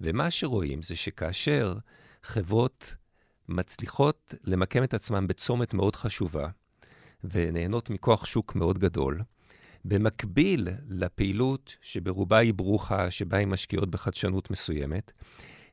[0.00, 1.74] ומה שרואים זה שכאשר
[2.22, 2.94] חברות
[3.48, 6.48] מצליחות למקם את עצמן בצומת מאוד חשובה,
[7.24, 9.20] ונהנות מכוח שוק מאוד גדול,
[9.84, 15.12] במקביל לפעילות שברובה היא ברוכה, שבה הן משקיעות בחדשנות מסוימת,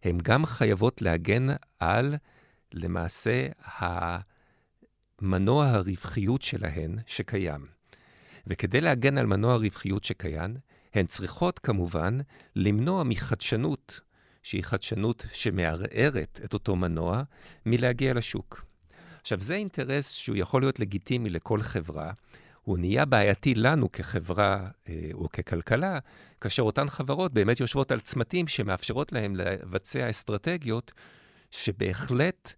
[0.04, 1.47] הן גם חייבות להגן
[1.80, 2.15] על,
[2.73, 3.47] למעשה,
[5.21, 7.65] המנוע הרווחיות שלהן שקיים.
[8.47, 10.55] וכדי להגן על מנוע הרווחיות שקיים,
[10.93, 12.17] הן צריכות כמובן
[12.55, 13.99] למנוע מחדשנות
[14.43, 17.23] שהיא חדשנות שמערערת את אותו מנוע,
[17.65, 18.65] מלהגיע לשוק.
[19.21, 22.12] עכשיו, זה אינטרס שהוא יכול להיות לגיטימי לכל חברה.
[22.63, 25.99] הוא נהיה בעייתי לנו כחברה אה, או ככלכלה,
[26.41, 30.91] כאשר אותן חברות באמת יושבות על צמתים שמאפשרות להן לבצע אסטרטגיות
[31.51, 32.53] שבהחלט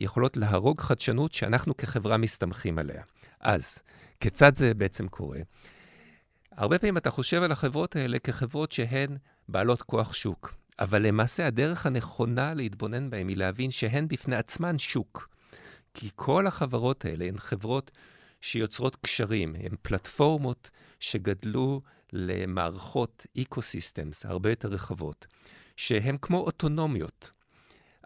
[0.00, 3.02] יכולות להרוג חדשנות שאנחנו כחברה מסתמכים עליה.
[3.40, 3.78] אז,
[4.20, 5.40] כיצד זה בעצם קורה?
[6.52, 9.16] הרבה פעמים אתה חושב על החברות האלה כחברות שהן
[9.48, 10.54] בעלות כוח שוק.
[10.78, 15.28] אבל למעשה הדרך הנכונה להתבונן בהן היא להבין שהן בפני עצמן שוק.
[15.94, 17.90] כי כל החברות האלה הן חברות
[18.40, 20.70] שיוצרות קשרים, הן פלטפורמות
[21.00, 21.80] שגדלו
[22.12, 25.26] למערכות ecosystems הרבה יותר רחבות,
[25.76, 27.30] שהן כמו אוטונומיות.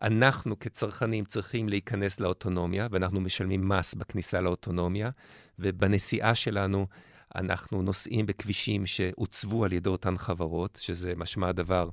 [0.02, 5.10] אנחנו כצרכנים צריכים להיכנס לאוטונומיה, ואנחנו משלמים מס בכניסה לאוטונומיה,
[5.58, 6.86] ובנסיעה שלנו
[7.34, 11.88] אנחנו נוסעים בכבישים שעוצבו על ידי אותן חברות, שזה משמע הדבר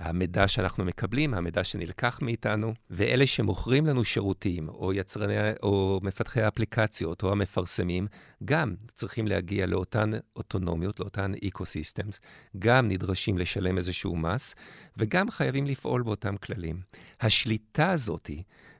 [0.00, 7.22] המידע שאנחנו מקבלים, המידע שנלקח מאיתנו, ואלה שמוכרים לנו שירותים, או יצרני, או מפתחי האפליקציות,
[7.22, 8.06] או המפרסמים,
[8.44, 12.20] גם צריכים להגיע לאותן אוטונומיות, לאותן ecosystems,
[12.58, 14.54] גם נדרשים לשלם איזשהו מס,
[14.96, 16.80] וגם חייבים לפעול באותם כללים.
[17.20, 18.30] השליטה הזאת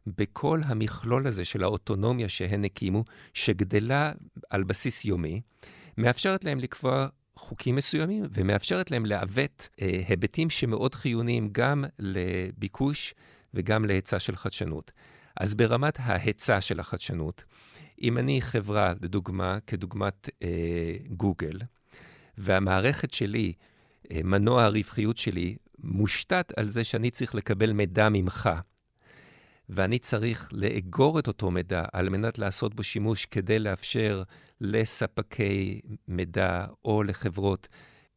[0.06, 4.12] בכל המכלול הזה של האוטונומיה שהן הקימו, שגדלה
[4.50, 5.40] על בסיס יומי,
[5.98, 13.14] מאפשרת להם לקבוע חוקים מסוימים ומאפשרת להם לעוות אה, היבטים שמאוד חיוניים גם לביקוש
[13.54, 14.90] וגם להיצע של חדשנות.
[15.40, 17.44] אז ברמת ההיצע של החדשנות,
[18.02, 21.58] אם אני חברה, לדוגמה, כדוגמת אה, גוגל,
[22.38, 23.52] והמערכת שלי,
[24.10, 28.50] אה, מנוע הרווחיות שלי, מושתת על זה שאני צריך לקבל מידע ממך,
[29.68, 34.22] ואני צריך לאגור את אותו מידע על מנת לעשות בו שימוש כדי לאפשר
[34.64, 37.68] לספקי מידע או לחברות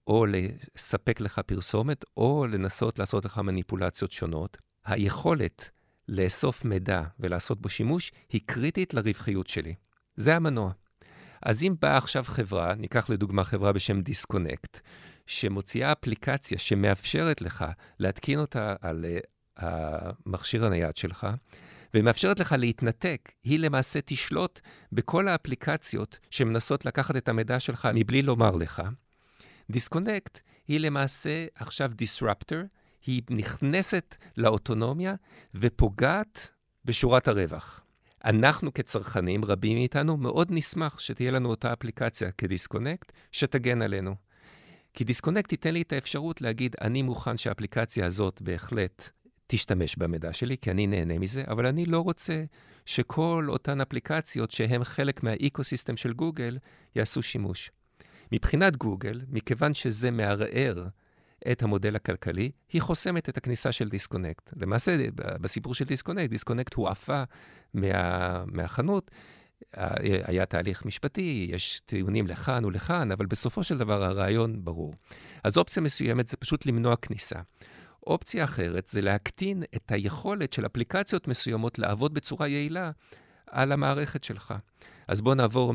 [0.07, 4.57] או לספק לך פרסומת, או לנסות לעשות לך מניפולציות שונות.
[4.86, 5.69] היכולת
[6.07, 9.75] לאסוף מידע ולעשות בו שימוש היא קריטית לרווחיות שלי.
[10.15, 10.71] זה המנוע.
[11.41, 14.79] אז אם באה עכשיו חברה, ניקח לדוגמה חברה בשם Disconnect,
[15.25, 17.65] שמוציאה אפליקציה שמאפשרת לך
[17.99, 19.62] להתקין אותה על אה,
[20.25, 21.27] המכשיר הנייד שלך,
[21.93, 24.60] ומאפשרת לך להתנתק, היא למעשה תשלוט
[24.91, 28.82] בכל האפליקציות שמנסות לקחת את המידע שלך מבלי לומר לך.
[29.71, 32.56] Disconnect היא למעשה עכשיו disruptor,
[33.06, 35.15] היא נכנסת לאוטונומיה
[35.56, 36.50] ופוגעת
[36.86, 37.84] בשורת הרווח.
[38.26, 44.15] אנחנו כצרכנים, רבים מאיתנו, מאוד נשמח שתהיה לנו אותה אפליקציה כ Disconnect, שתגן עלינו.
[44.93, 49.10] כי Disconnect תיתן לי את האפשרות להגיד, אני מוכן שהאפליקציה הזאת בהחלט
[49.47, 52.43] תשתמש במידע שלי, כי אני נהנה מזה, אבל אני לא רוצה
[52.86, 56.57] שכל אותן אפליקציות שהן חלק מה ecosystem של גוגל
[56.95, 57.71] יעשו שימוש.
[58.31, 60.88] מבחינת גוגל, מכיוון שזה מערער
[61.51, 64.53] את המודל הכלכלי, היא חוסמת את הכניסה של דיסקונקט.
[64.55, 67.23] למעשה, בסיפור של דיסקונקט, דיסקונקט הועפה
[67.73, 69.12] מה, מהחנות,
[70.23, 74.93] היה תהליך משפטי, יש טיעונים לכאן ולכאן, אבל בסופו של דבר הרעיון ברור.
[75.43, 77.39] אז אופציה מסוימת זה פשוט למנוע כניסה.
[78.07, 82.91] אופציה אחרת זה להקטין את היכולת של אפליקציות מסוימות לעבוד בצורה יעילה
[83.47, 84.53] על המערכת שלך.
[85.07, 85.73] אז בואו נעבור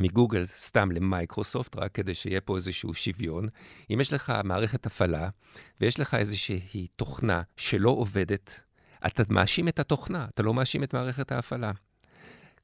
[0.00, 3.48] מגוגל סתם למייקרוסופט, רק כדי שיהיה פה איזשהו שוויון.
[3.92, 5.28] אם יש לך מערכת הפעלה
[5.80, 8.60] ויש לך איזושהי תוכנה שלא עובדת,
[9.06, 11.72] אתה מאשים את התוכנה, אתה לא מאשים את מערכת ההפעלה.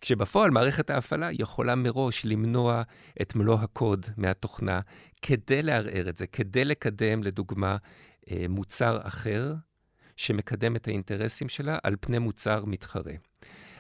[0.01, 2.83] כשבפועל מערכת ההפעלה יכולה מראש למנוע
[3.23, 4.81] את מלוא הקוד מהתוכנה
[5.23, 7.77] כדי לערער את זה, כדי לקדם, לדוגמה,
[8.49, 9.55] מוצר אחר
[10.17, 13.13] שמקדם את האינטרסים שלה על פני מוצר מתחרה.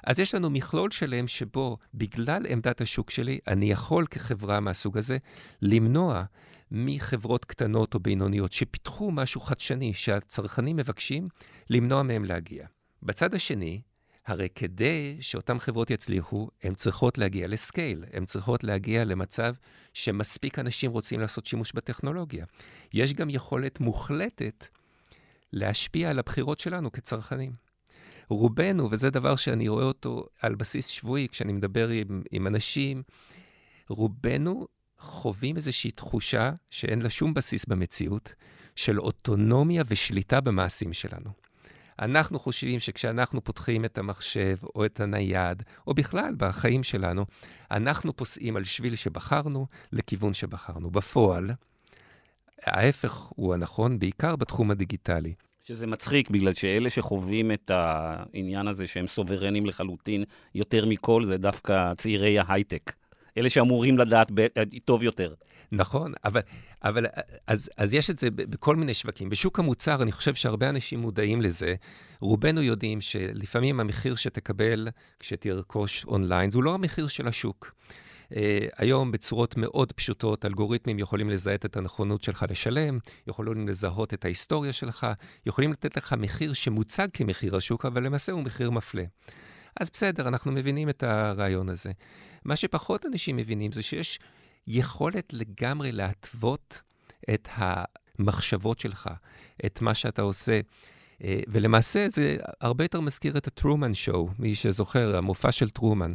[0.06, 5.18] אז יש לנו מכלול שלם שבו, בגלל עמדת השוק שלי, אני יכול כחברה מהסוג הזה
[5.62, 6.24] למנוע
[6.70, 11.28] מחברות קטנות או בינוניות שפיתחו משהו חדשני שהצרכנים מבקשים,
[11.70, 12.66] למנוע מהם להגיע.
[13.02, 13.80] בצד השני,
[14.26, 19.54] הרי כדי שאותן חברות יצליחו, הן צריכות להגיע לסקייל, הן צריכות להגיע למצב
[19.92, 22.44] שמספיק אנשים רוצים לעשות שימוש בטכנולוגיה.
[22.92, 24.66] יש גם יכולת מוחלטת
[25.52, 27.52] להשפיע על הבחירות שלנו כצרכנים.
[28.28, 33.02] רובנו, וזה דבר שאני רואה אותו על בסיס שבועי כשאני מדבר עם, עם אנשים,
[33.88, 34.66] רובנו
[34.98, 38.34] חווים איזושהי תחושה שאין לה שום בסיס במציאות,
[38.76, 41.45] של אוטונומיה ושליטה במעשים שלנו.
[41.98, 47.24] אנחנו חושבים שכשאנחנו פותחים את המחשב או את הנייד, או בכלל בחיים שלנו,
[47.70, 50.90] אנחנו פוסעים על שביל שבחרנו לכיוון שבחרנו.
[50.90, 51.50] בפועל,
[52.62, 55.34] ההפך הוא הנכון, בעיקר בתחום הדיגיטלי.
[55.64, 61.94] שזה מצחיק, בגלל שאלה שחווים את העניין הזה שהם סוברנים לחלוטין יותר מכל, זה דווקא
[61.94, 62.92] צעירי ההייטק.
[63.38, 64.46] אלה שאמורים לדעת ב-
[64.84, 65.34] טוב יותר.
[65.72, 66.40] נכון, אבל,
[66.84, 67.06] אבל
[67.46, 69.28] אז, אז יש את זה בכל מיני שווקים.
[69.28, 71.74] בשוק המוצר, אני חושב שהרבה אנשים מודעים לזה.
[72.20, 74.88] רובנו יודעים שלפעמים המחיר שתקבל
[75.20, 77.72] כשתרכוש אונליין, הוא לא המחיר של השוק.
[78.26, 78.36] Uh,
[78.76, 84.72] היום בצורות מאוד פשוטות, אלגוריתמים יכולים לזהות את הנכונות שלך לשלם, יכולים לזהות את ההיסטוריה
[84.72, 85.06] שלך,
[85.46, 89.04] יכולים לתת לך מחיר שמוצג כמחיר השוק, אבל למעשה הוא מחיר מפלה.
[89.80, 91.92] אז בסדר, אנחנו מבינים את הרעיון הזה.
[92.44, 94.18] מה שפחות אנשים מבינים זה שיש
[94.66, 96.80] יכולת לגמרי להתוות
[97.34, 99.10] את המחשבות שלך,
[99.66, 100.60] את מה שאתה עושה.
[101.24, 106.14] אה, ולמעשה זה הרבה יותר מזכיר את הטרומן שואו, מי שזוכר, המופע של טרומן,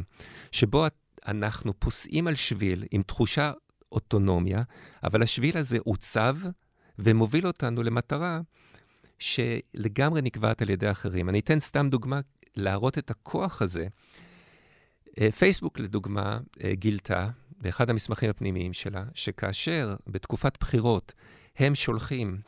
[0.52, 0.86] שבו
[1.26, 3.52] אנחנו פוסעים על שביל עם תחושה
[3.92, 4.62] אוטונומיה,
[5.04, 6.36] אבל השביל הזה עוצב
[6.98, 8.40] ומוביל אותנו למטרה
[9.18, 11.28] שלגמרי נקבעת על ידי אחרים.
[11.28, 12.20] אני אתן סתם דוגמה
[12.56, 13.86] להראות את הכוח הזה.
[15.20, 17.28] אה, פייסבוק, לדוגמה, אה, גילתה
[17.62, 21.12] באחד המסמכים הפנימיים שלה, שכאשר בתקופת בחירות
[21.56, 22.40] הם שולחים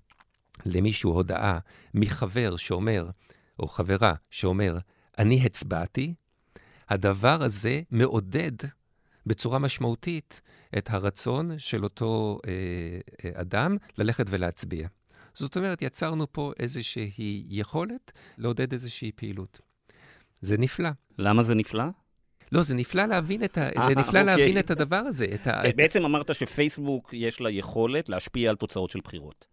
[0.67, 1.59] למישהו הודעה
[1.95, 3.11] מחבר שאומר,
[3.59, 4.79] או חברה שאומר,
[5.19, 6.15] אני הצבעתי,
[6.89, 8.53] הדבר הזה מעודד
[9.27, 10.41] בצורה משמעותית
[10.79, 12.53] את הרצון של אותו אה,
[13.25, 14.89] אה, אדם ללכת ולהצביע.
[15.35, 19.61] זאת אומרת, יצרנו פה איזושהי יכולת לעודד איזושהי פעילות.
[20.41, 20.91] זה נפלא.
[21.19, 21.85] למה זה נפלא?
[22.53, 23.69] לא, זה נפלא להבין את, ה...
[23.89, 24.25] זה נפלא אוקיי.
[24.25, 25.27] להבין את הדבר הזה.
[25.35, 25.63] את ה...
[25.77, 29.47] בעצם אמרת שפייסבוק יש לה יכולת להשפיע על תוצאות של בחירות.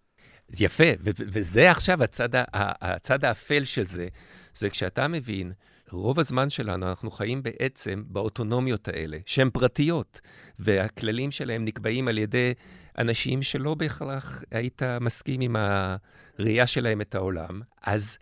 [0.59, 4.07] יפה, ו- וזה עכשיו הצד, הצד האפל של זה,
[4.55, 5.51] זה כשאתה מבין,
[5.91, 10.19] רוב הזמן שלנו אנחנו חיים בעצם באוטונומיות האלה, שהן פרטיות,
[10.59, 12.53] והכללים שלהם נקבעים על ידי
[12.97, 17.61] אנשים שלא בהכרח היית מסכים עם הראייה שלהם את העולם.
[17.81, 18.17] אז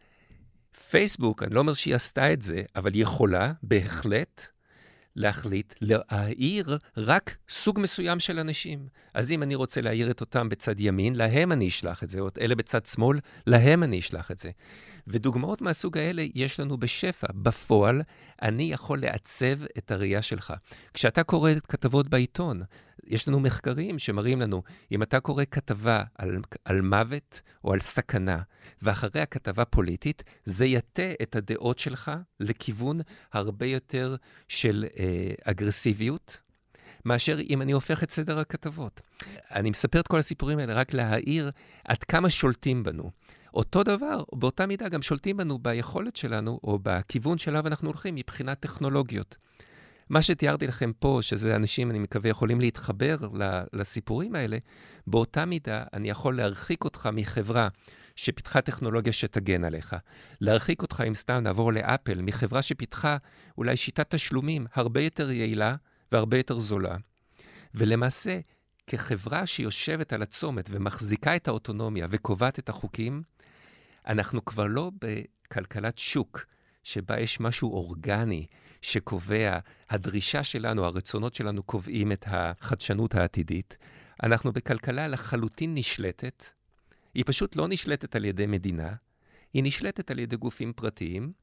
[0.90, 4.48] פייסבוק, אני לא אומר שהיא עשתה את זה, אבל היא יכולה בהחלט
[5.16, 8.88] להחליט להעיר רק סוג מסוים של אנשים.
[9.14, 12.30] אז אם אני רוצה להעיר את אותם בצד ימין, להם אני אשלח את זה, או
[12.42, 14.50] אלה בצד שמאל, להם אני אשלח את זה.
[15.10, 17.28] ודוגמאות מהסוג האלה יש לנו בשפע.
[17.34, 18.02] בפועל,
[18.42, 20.54] אני יכול לעצב את הראייה שלך.
[20.94, 22.62] כשאתה קורא כתבות בעיתון,
[23.08, 28.42] יש לנו מחקרים שמראים לנו, אם אתה קורא כתבה על, על מוות או על סכנה,
[28.82, 33.00] ואחרי הכתבה פוליטית, זה יטה את הדעות שלך לכיוון
[33.34, 34.16] הרבה יותר
[34.48, 36.42] של אה, אגרסיביות,
[37.06, 39.02] מאשר אם אני הופך את סדר הכתבות.
[39.52, 41.52] אני מספר את כל הסיפורים האלה רק להעיר
[41.86, 43.12] עד כמה שולטים בנו.
[43.54, 48.60] אותו דבר, באותה מידה גם שולטים בנו ביכולת שלנו, או בכיוון שאליו אנחנו הולכים מבחינת
[48.60, 49.36] טכנולוגיות.
[50.10, 53.18] מה שתיארתי לכם פה, שזה אנשים, אני מקווה, יכולים להתחבר
[53.74, 54.58] לסיפורים האלה,
[55.08, 57.68] באותה מידה אני יכול להרחיק אותך מחברה
[58.16, 59.96] שפיתחה טכנולוגיה שתגן עליך.
[60.42, 63.18] להרחיק אותך, אם סתם נעבור לאפל, מחברה שפיתחה
[63.58, 65.76] אולי שיטת תשלומים הרבה יותר יעילה
[66.12, 66.98] והרבה יותר זולה.
[67.74, 68.40] ולמעשה,
[68.88, 73.24] כחברה שיושבת על הצומת ומחזיקה את האוטונומיה וקובעת את החוקים,
[74.08, 76.46] אנחנו כבר לא בכלכלת שוק,
[76.84, 78.46] שבה יש משהו אורגני
[78.82, 79.60] שקובע,
[79.90, 83.78] הדרישה שלנו, הרצונות שלנו קובעים את החדשנות העתידית.
[84.24, 86.44] אנחנו בכלכלה לחלוטין נשלטת.
[87.14, 88.94] היא פשוט לא נשלטת על ידי מדינה,
[89.54, 91.34] היא נשלטת על ידי גופים פרטיים,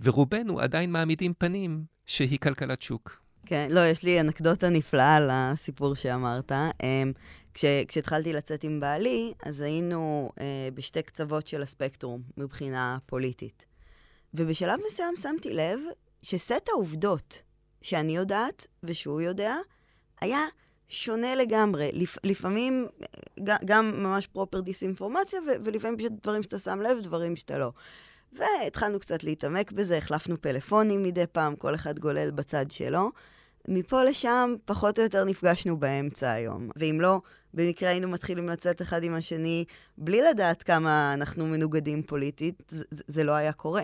[0.00, 3.22] ורובנו עדיין מעמידים פנים שהיא כלכלת שוק.
[3.46, 6.52] כן, לא, יש לי אנקדוטה נפלאה על הסיפור שאמרת.
[6.52, 7.12] אמ,
[7.54, 13.64] כש, כשהתחלתי לצאת עם בעלי, אז היינו אה, בשתי קצוות של הספקטרום מבחינה פוליטית.
[14.34, 15.80] ובשלב מסוים שמתי לב
[16.22, 17.42] שסט העובדות
[17.82, 19.56] שאני יודעת ושהוא יודע,
[20.20, 20.44] היה
[20.88, 21.90] שונה לגמרי.
[21.92, 22.86] לפ, לפעמים
[23.44, 27.72] גם, גם ממש פרופר דיסאינפורמציה, ולפעמים פשוט דברים שאתה שם לב, דברים שאתה לא.
[28.32, 33.10] והתחלנו קצת להתעמק בזה, החלפנו פלאפונים מדי פעם, כל אחד גולל בצד שלו.
[33.68, 36.70] מפה לשם, פחות או יותר נפגשנו באמצע היום.
[36.76, 37.20] ואם לא,
[37.54, 39.64] במקרה היינו מתחילים לצאת אחד עם השני
[39.98, 43.82] בלי לדעת כמה אנחנו מנוגדים פוליטית, זה, זה לא היה קורה.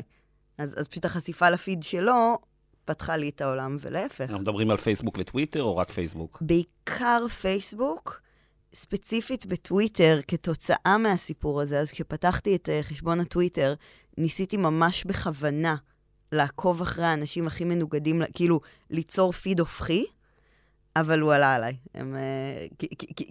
[0.58, 2.38] אז, אז פשוט החשיפה לפיד שלו
[2.84, 4.20] פתחה לי את העולם, ולהפך.
[4.20, 6.38] אנחנו מדברים על פייסבוק וטוויטר, או רק פייסבוק?
[6.40, 8.20] בעיקר פייסבוק,
[8.74, 11.80] ספציפית בטוויטר, כתוצאה מהסיפור הזה.
[11.80, 13.74] אז כשפתחתי את uh, חשבון הטוויטר,
[14.18, 15.76] ניסיתי ממש בכוונה
[16.32, 20.04] לעקוב אחרי האנשים הכי מנוגדים, כאילו, ליצור פיד הופכי,
[20.96, 21.76] אבל הוא עלה עליי.
[21.94, 22.84] הם, uh,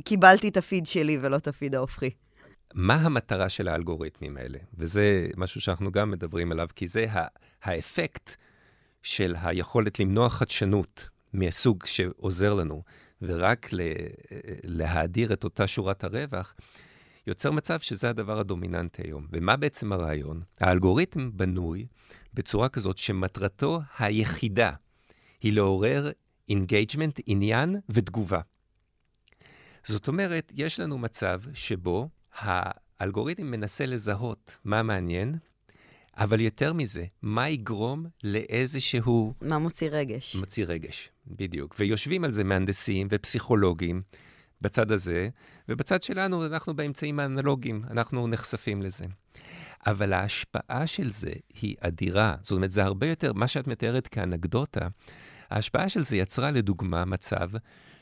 [0.05, 2.09] קיבלתי את הפיד שלי ולא את הפיד ההופכי.
[2.73, 4.59] מה המטרה של האלגוריתמים האלה?
[4.77, 7.05] וזה משהו שאנחנו גם מדברים עליו, כי זה
[7.63, 8.29] האפקט
[9.03, 12.83] של היכולת למנוע חדשנות מהסוג שעוזר לנו,
[13.21, 13.69] ורק
[14.63, 16.53] להאדיר את אותה שורת הרווח,
[17.27, 19.27] יוצר מצב שזה הדבר הדומיננטי היום.
[19.31, 20.41] ומה בעצם הרעיון?
[20.61, 21.85] האלגוריתם בנוי
[22.33, 24.71] בצורה כזאת שמטרתו היחידה
[25.41, 26.11] היא לעורר
[26.49, 28.41] engagement, עניין ותגובה.
[29.85, 35.35] זאת אומרת, יש לנו מצב שבו האלגוריתם מנסה לזהות מה מעניין,
[36.17, 39.33] אבל יותר מזה, מה יגרום לאיזשהו...
[39.41, 40.35] מה מוציא רגש.
[40.35, 41.75] מוציא רגש, בדיוק.
[41.79, 44.01] ויושבים על זה מהנדסים ופסיכולוגים
[44.63, 45.29] בצד הזה,
[45.69, 49.05] ובצד שלנו אנחנו באמצעים האנלוגיים, אנחנו נחשפים לזה.
[49.85, 52.35] אבל ההשפעה של זה היא אדירה.
[52.41, 54.87] זאת אומרת, זה הרבה יותר, מה שאת מתארת כאנקדוטה,
[55.49, 57.49] ההשפעה של זה יצרה לדוגמה מצב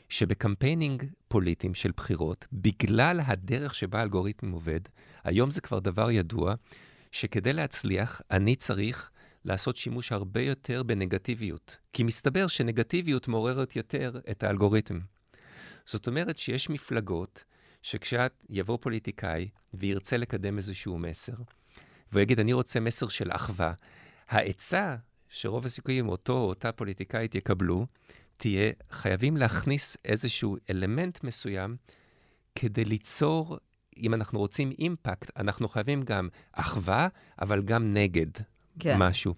[0.08, 4.80] שב campaigning פוליטיים של בחירות, בגלל הדרך שבה האלגוריתם עובד,
[5.24, 6.54] היום זה כבר דבר ידוע,
[7.12, 9.10] שכדי להצליח, אני צריך
[9.44, 11.76] לעשות שימוש הרבה יותר בנגטיביות.
[11.92, 14.98] כי מסתבר שנגטיביות מעוררת יותר את האלגוריתם.
[15.92, 17.44] זאת אומרת שיש מפלגות
[17.82, 21.32] שכשיבוא פוליטיקאי וירצה לקדם איזשהו מסר,
[22.12, 23.72] והוא יגיד, אני רוצה מסר של אחווה,
[24.28, 24.96] העצה
[25.28, 27.86] שרוב הסיכויים אותו או אותה פוליטיקאית יקבלו,
[28.36, 31.76] תהיה, חייבים להכניס איזשהו אלמנט מסוים
[32.54, 33.58] כדי ליצור,
[33.96, 37.08] אם אנחנו רוצים אימפקט, אנחנו חייבים גם אחווה,
[37.40, 38.30] אבל גם נגד
[38.78, 38.96] כן.
[38.98, 39.34] משהו.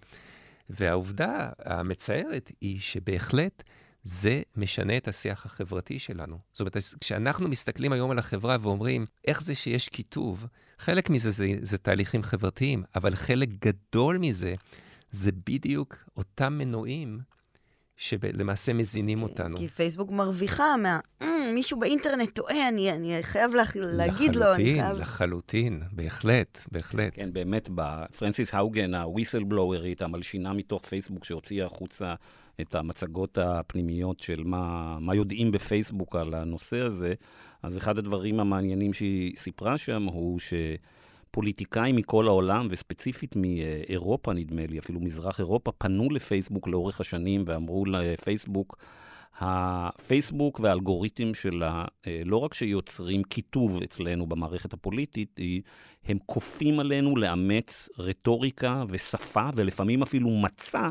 [0.71, 3.62] והעובדה המצערת היא שבהחלט
[4.05, 6.38] זה משנה את השיח החברתי שלנו.
[6.53, 10.47] זאת אומרת, כשאנחנו מסתכלים היום על החברה ואומרים, איך זה שיש קיטוב,
[10.79, 14.55] חלק מזה זה, זה תהליכים חברתיים, אבל חלק גדול מזה
[15.11, 17.21] זה בדיוק אותם מנועים
[17.96, 19.57] שלמעשה מזינים אותנו.
[19.57, 21.00] כי פייסבוק מרוויחה מה...
[21.22, 24.96] Mm, מישהו באינטרנט טועה, אני, אני חייב לה, להגיד לו, אני חייב...
[24.96, 27.12] לחלוטין, לחלוטין, בהחלט, בהחלט.
[27.14, 27.68] כן, באמת,
[28.18, 32.14] פרנסיס האוגן, הוויסלבלוארית, המלשינה מתוך פייסבוק, שהוציאה החוצה
[32.61, 37.14] את המצגות הפנימיות של מה, מה יודעים בפייסבוק על הנושא הזה,
[37.62, 40.55] אז אחד הדברים המעניינים שהיא סיפרה שם הוא ש...
[41.35, 47.85] פוליטיקאים מכל העולם, וספציפית מאירופה, נדמה לי, אפילו מזרח אירופה, פנו לפייסבוק לאורך השנים ואמרו
[47.87, 48.76] לפייסבוק,
[49.39, 55.41] הפייסבוק והאלגוריתם שלה, אה, לא רק שיוצרים קיטוב אצלנו במערכת הפוליטית,
[56.05, 60.89] הם כופים עלינו לאמץ רטוריקה ושפה, ולפעמים אפילו מצע,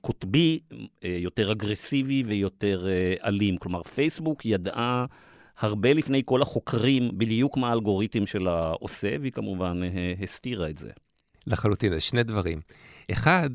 [0.00, 0.58] קוטבי,
[1.02, 2.86] יותר אגרסיבי ויותר
[3.24, 3.56] אלים.
[3.56, 5.06] כלומר, פייסבוק ידעה
[5.58, 9.80] הרבה לפני כל החוקרים בדיוק מה האלגוריתם שלה עושה, והיא כמובן
[10.22, 10.90] הסתירה את זה.
[11.46, 12.60] לחלוטין, שני דברים.
[13.12, 13.50] אחד,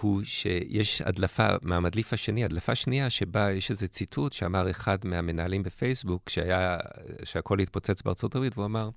[0.00, 6.28] הוא שיש הדלפה מהמדליף השני, הדלפה שנייה, שבה יש איזה ציטוט שאמר אחד מהמנהלים בפייסבוק,
[6.28, 6.78] שהיה,
[7.24, 8.90] שהכל התפוצץ בארצות הברית, והוא אמר,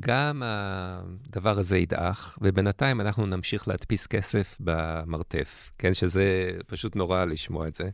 [0.00, 5.94] גם הדבר הזה ידעך, ובינתיים אנחנו נמשיך להדפיס כסף במרתף, כן?
[5.94, 7.90] שזה פשוט נורא לשמוע את זה.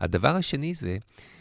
[0.00, 0.98] הדבר השני זה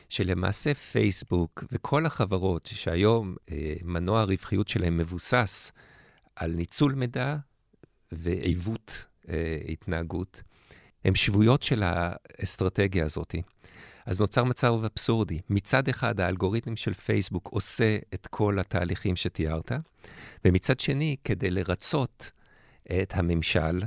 [0.09, 5.71] שלמעשה פייסבוק וכל החברות שהיום אה, מנוע הרווחיות שלהם מבוסס
[6.35, 7.35] על ניצול מידע
[8.11, 10.43] ועיוות אה, התנהגות,
[11.05, 13.35] הן שבויות של האסטרטגיה הזאת.
[14.05, 15.39] אז נוצר מצב אבסורדי.
[15.49, 19.71] מצד אחד, האלגוריתם של פייסבוק עושה את כל התהליכים שתיארת,
[20.45, 22.31] ומצד שני, כדי לרצות
[23.01, 23.81] את הממשל,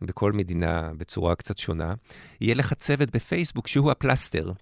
[0.00, 1.94] בכל מדינה בצורה קצת שונה,
[2.40, 4.52] יהיה לך צוות בפייסבוק שהוא הפלסטר,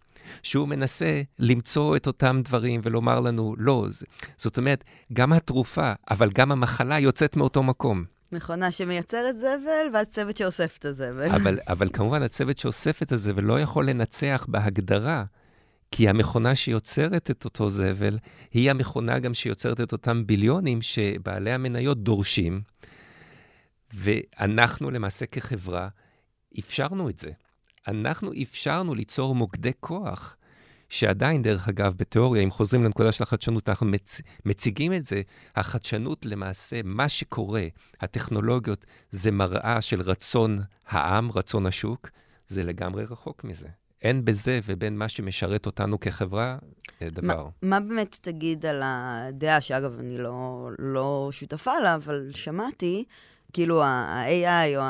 [0.43, 3.87] שהוא מנסה למצוא את אותם דברים ולומר לנו, לא,
[4.37, 8.05] זאת אומרת, גם התרופה, אבל גם המחלה יוצאת מאותו מקום.
[8.33, 11.31] מכונה שמייצרת זבל, ואז צוות שאוסף את הזבל.
[11.31, 15.24] אבל, אבל כמובן, הצוות שאוסף את הזבל לא יכול לנצח בהגדרה,
[15.91, 18.18] כי המכונה שיוצרת את אותו זבל,
[18.53, 22.61] היא המכונה גם שיוצרת את אותם ביליונים שבעלי המניות דורשים,
[23.95, 25.89] ואנחנו למעשה כחברה
[26.59, 27.31] אפשרנו את זה.
[27.89, 30.37] אנחנו אפשרנו ליצור מוקדי כוח
[30.89, 34.20] שעדיין, דרך אגב, בתיאוריה, אם חוזרים לנקודה של החדשנות, אנחנו מצ...
[34.45, 35.22] מציגים את זה,
[35.57, 37.66] החדשנות למעשה, מה שקורה,
[38.01, 40.59] הטכנולוגיות, זה מראה של רצון
[40.89, 42.11] העם, רצון השוק,
[42.49, 43.68] זה לגמרי רחוק מזה.
[44.03, 46.59] אין בזה ובין מה שמשרת אותנו כחברה
[47.03, 47.47] אה, דבר.
[47.47, 53.05] ما, מה באמת תגיד על הדעה, שאגב, אני לא, לא שותפה לה, אבל שמעתי,
[53.53, 54.82] כאילו ה-AI או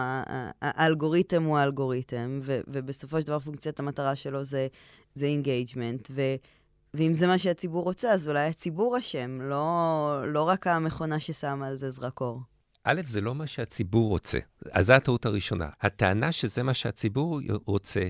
[0.63, 4.69] האלגוריתם הוא האלגוריתם, ובסופו של דבר פונקציית המטרה שלו זה
[5.15, 6.23] זה engagement, ו...
[6.95, 11.77] ואם זה מה שהציבור רוצה, אז אולי הציבור אשם, לא, לא רק המכונה ששמה על
[11.77, 12.41] זה זרקור.
[12.85, 14.39] א', זה לא מה שהציבור רוצה.
[14.73, 15.69] אז זו הטעות הראשונה.
[15.81, 18.09] הטענה שזה מה שהציבור רוצה,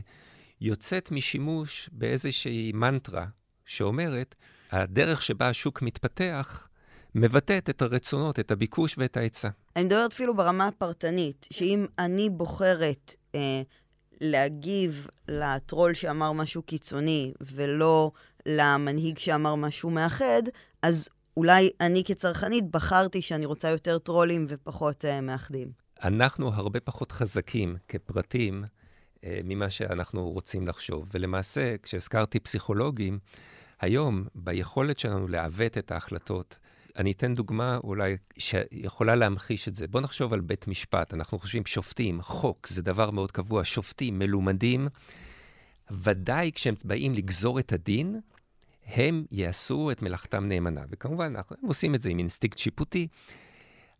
[0.60, 3.26] יוצאת משימוש באיזושהי מנטרה
[3.64, 4.34] שאומרת,
[4.70, 6.68] הדרך שבה השוק מתפתח
[7.14, 9.48] מבטאת את הרצונות, את הביקוש ואת ההיצע.
[9.76, 13.62] אני מדברת אפילו ברמה הפרטנית, שאם אני בוחרת אה,
[14.20, 18.10] להגיב לטרול שאמר משהו קיצוני ולא
[18.46, 20.42] למנהיג שאמר משהו מאחד,
[20.82, 25.72] אז אולי אני כצרכנית בחרתי שאני רוצה יותר טרולים ופחות uh, מאחדים.
[26.04, 31.08] אנחנו הרבה פחות חזקים כפרטים uh, ממה שאנחנו רוצים לחשוב.
[31.14, 33.18] ולמעשה, כשהזכרתי פסיכולוגים,
[33.80, 36.56] היום, ביכולת שלנו לעוות את ההחלטות,
[37.00, 39.88] אני אתן דוגמה אולי שיכולה להמחיש את זה.
[39.88, 41.14] בואו נחשוב על בית משפט.
[41.14, 43.64] אנחנו חושבים שופטים, חוק, זה דבר מאוד קבוע.
[43.64, 44.88] שופטים מלומדים,
[45.90, 48.20] ודאי כשהם באים לגזור את הדין,
[48.86, 50.84] הם יעשו את מלאכתם נאמנה.
[50.90, 53.08] וכמובן, אנחנו עושים את זה עם אינסטינקט שיפוטי,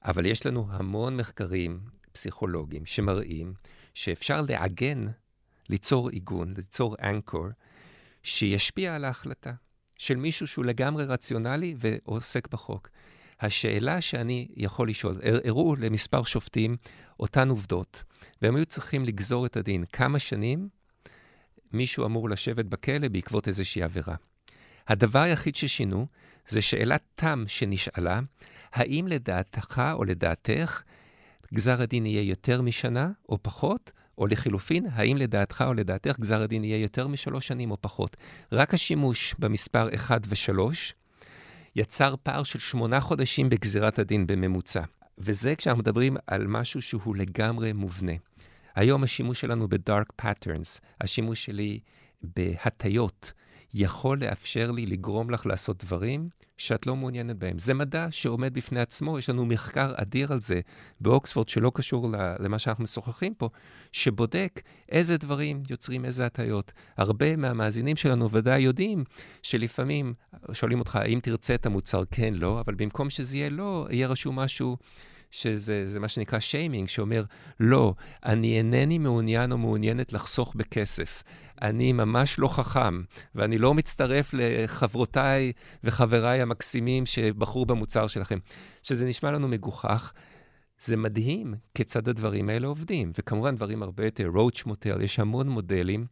[0.05, 1.81] אבל יש לנו המון מחקרים
[2.13, 3.55] פסיכולוגיים שמראים
[3.95, 5.07] שאפשר לעגן,
[5.69, 7.47] ליצור עיגון, ליצור אנקור,
[8.23, 9.53] שישפיע על ההחלטה.
[10.01, 12.89] של מישהו שהוא לגמרי רציונלי ועוסק בחוק.
[13.41, 16.77] השאלה שאני יכול לשאול, הראו למספר שופטים
[17.21, 18.05] אותן עובדות,
[18.43, 19.85] והם היו צריכים לגזור את הדין.
[19.93, 20.69] כמה שנים
[21.73, 24.15] מישהו אמור לשבת בכלא בעקבות איזושהי עבירה.
[24.89, 26.07] הדבר היחיד ששינו
[26.47, 28.21] זה שאלת תם שנשאלה,
[28.73, 30.83] האם לדעתך או לדעתך
[31.55, 33.91] גזר הדין יהיה יותר משנה או פחות,
[34.21, 38.17] או לחילופין, האם לדעתך או לדעתך גזר הדין יהיה יותר משלוש שנים או פחות?
[38.53, 40.61] רק השימוש במספר 1 ו-3
[41.77, 44.83] יצר פער של שמונה חודשים בגזירת הדין בממוצע.
[45.19, 48.13] וזה כשאנחנו מדברים על משהו שהוא לגמרי מובנה.
[48.75, 51.81] היום השימוש שלנו ב-dark patterns, השימוש שלי
[52.23, 53.33] בהטיות,
[53.75, 56.29] יכול לאפשר לי לגרום לך לעשות דברים
[56.61, 57.59] שאת לא מעוניינת בהם.
[57.59, 60.61] זה מדע שעומד בפני עצמו, יש לנו מחקר אדיר על זה
[61.01, 62.09] באוקספורד, שלא קשור
[62.39, 63.49] למה שאנחנו משוחחים פה,
[63.93, 66.73] שבודק איזה דברים יוצרים איזה הטיות.
[66.97, 69.05] הרבה מהמאזינים שלנו ודאי יודעים
[69.43, 70.15] שלפעמים
[70.53, 72.03] שואלים אותך, האם תרצה את המוצר?
[72.11, 74.77] כן, לא, אבל במקום שזה יהיה לא, יהיה רשום משהו...
[75.31, 77.25] שזה מה שנקרא שיימינג, שאומר,
[77.61, 77.95] לא,
[78.25, 81.23] אני אינני מעוניין או מעוניינת לחסוך בכסף.
[81.63, 83.03] אני ממש לא חכם,
[83.35, 85.53] ואני לא מצטרף לחברותיי
[85.85, 88.39] וחבריי המקסימים שבחרו במוצר שלכם.
[88.83, 90.13] שזה נשמע לנו מגוחך.
[90.81, 93.13] זה מדהים כיצד הדברים האלה עובדים.
[93.19, 96.07] וכמובן, דברים הרבה יותר, roach מוטל, יש המון מודלים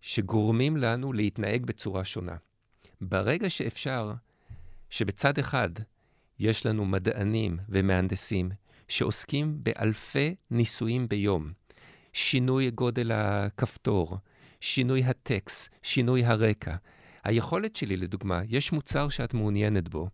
[0.00, 2.36] שגורמים לנו להתנהג בצורה שונה.
[3.00, 4.12] ברגע שאפשר
[4.90, 5.70] שבצד אחד
[6.38, 8.50] יש לנו מדענים ומהנדסים
[8.88, 11.52] שעוסקים באלפי ניסויים ביום,
[12.12, 14.18] שינוי גודל הכפתור,
[14.60, 16.74] שינוי הטקסט, שינוי הרקע.
[17.24, 20.08] היכולת שלי, לדוגמה, יש מוצר שאת מעוניינת בו.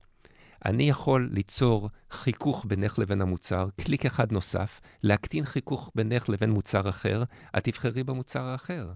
[0.64, 6.88] אני יכול ליצור חיכוך בינך לבין המוצר, קליק אחד נוסף, להקטין חיכוך בינך לבין מוצר
[6.88, 7.22] אחר,
[7.58, 8.92] את תבחרי במוצר האחר.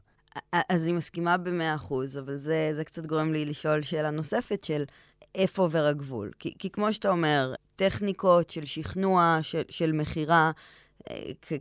[0.68, 4.84] אז אני מסכימה במאה אחוז, אבל זה, זה קצת גורם לי לשאול שאלה נוספת של
[5.34, 6.30] איפה עובר הגבול.
[6.38, 10.51] כי, כי כמו שאתה אומר, טכניקות של שכנוע, של, של מכירה,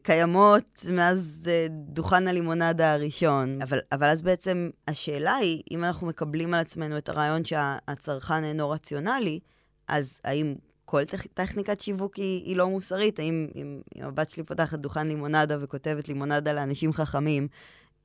[0.03, 3.61] קיימות מאז אה, דוכן הלימונדה הראשון.
[3.61, 8.69] אבל, אבל אז בעצם השאלה היא, אם אנחנו מקבלים על עצמנו את הרעיון שהצרכן אינו
[8.69, 9.39] רציונלי,
[9.87, 13.19] אז האם כל טכ- טכניקת שיווק היא, היא לא מוסרית?
[13.19, 17.47] האם אם, אם הבת שלי פותחת דוכן לימונדה וכותבת לימונדה לאנשים חכמים,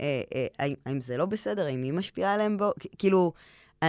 [0.01, 1.67] אה, אה, האם, האם זה לא בסדר?
[1.67, 2.71] האם היא משפיעה עליהם בו?
[2.99, 3.33] כאילו,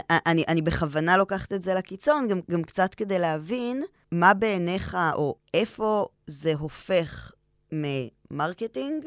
[0.09, 5.35] אני, אני בכוונה לוקחת את זה לקיצון, גם, גם קצת כדי להבין מה בעיניך, או
[5.53, 7.31] איפה זה הופך
[7.71, 9.05] מ marketing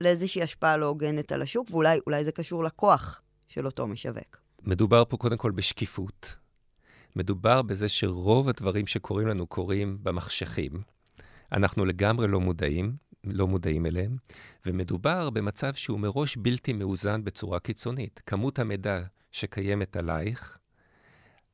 [0.00, 4.36] לאיזושהי השפעה לא הוגנת על השוק, ואולי זה קשור לכוח של אותו משווק.
[4.62, 6.34] מדובר פה קודם כל בשקיפות.
[7.16, 10.82] מדובר בזה שרוב הדברים שקורים לנו קורים במחשכים.
[11.52, 14.16] אנחנו לגמרי לא מודעים, לא מודעים אליהם,
[14.66, 18.20] ומדובר במצב שהוא מראש בלתי מאוזן בצורה קיצונית.
[18.26, 20.58] כמות המידע שקיימת עלייך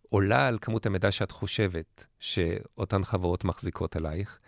[0.09, 4.39] עולה על כמות המידע שאת חושבת שאותן חברות מחזיקות עלייך.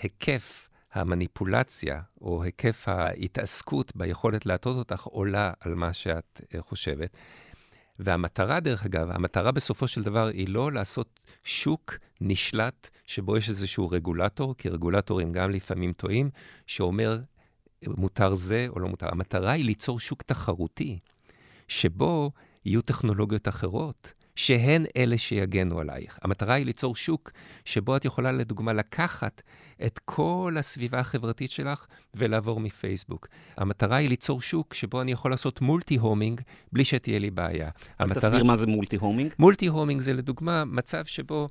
[0.00, 7.16] ההיקף המניפולציה, או היקף ההתעסקות ביכולת להטות אותך, עולה על מה שאת אה, חושבת.
[7.98, 13.90] והמטרה, דרך אגב, המטרה בסופו של דבר היא לא לעשות שוק נשלט שבו יש איזשהו
[13.90, 16.30] רגולטור, כי רגולטורים גם לפעמים טועים,
[16.66, 17.18] שאומר
[17.86, 19.08] מותר זה או לא מותר.
[19.12, 20.98] המטרה היא ליצור שוק תחרותי,
[21.68, 22.30] שבו
[22.64, 26.18] יהיו טכנולוגיות אחרות, שהן אלה שיגנו עלייך.
[26.22, 27.30] המטרה היא ליצור שוק
[27.64, 29.42] שבו את יכולה, לדוגמה, לקחת
[29.86, 33.28] את כל הסביבה החברתית שלך ולעבור מפייסבוק.
[33.56, 36.40] המטרה היא ליצור שוק שבו אני יכול לעשות מולטי-הומינג
[36.72, 37.70] בלי שתהיה לי בעיה.
[37.98, 38.20] המטרה...
[38.20, 39.34] תסביר מה זה מולטי-הומינג.
[39.38, 41.48] מולטי-הומינג זה לדוגמה מצב שבו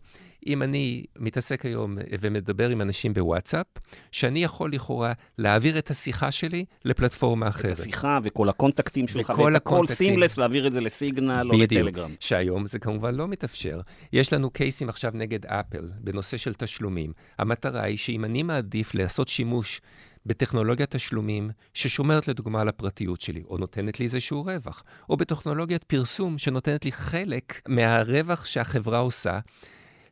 [0.48, 3.66] אם אני מתעסק היום ומדבר עם אנשים בוואטסאפ,
[4.12, 7.72] שאני יכול לכאורה להעביר את השיחה שלי לפלטפורמה אחרת.
[7.72, 12.12] את השיחה וכל הקונטקטים שלך, ואת הכל סימלס, להעביר את זה לסיגנל או לטלגרם.
[12.20, 13.82] שהיום זה כמובן לא מתאפשר.
[14.14, 17.14] יש לנו קייסים עכשיו נגד אפל בנושא של תשלומים.
[17.40, 19.82] המטרה היא שאם אני מעדיף לעשות שימוש
[20.26, 26.38] בטכנולוגיית תשלומים ששומרת לדוגמה על הפרטיות שלי, או נותנת לי איזשהו רווח, או בטכנולוגיית פרסום
[26.38, 29.40] שנותנת לי חלק מהרווח שהחברה עושה,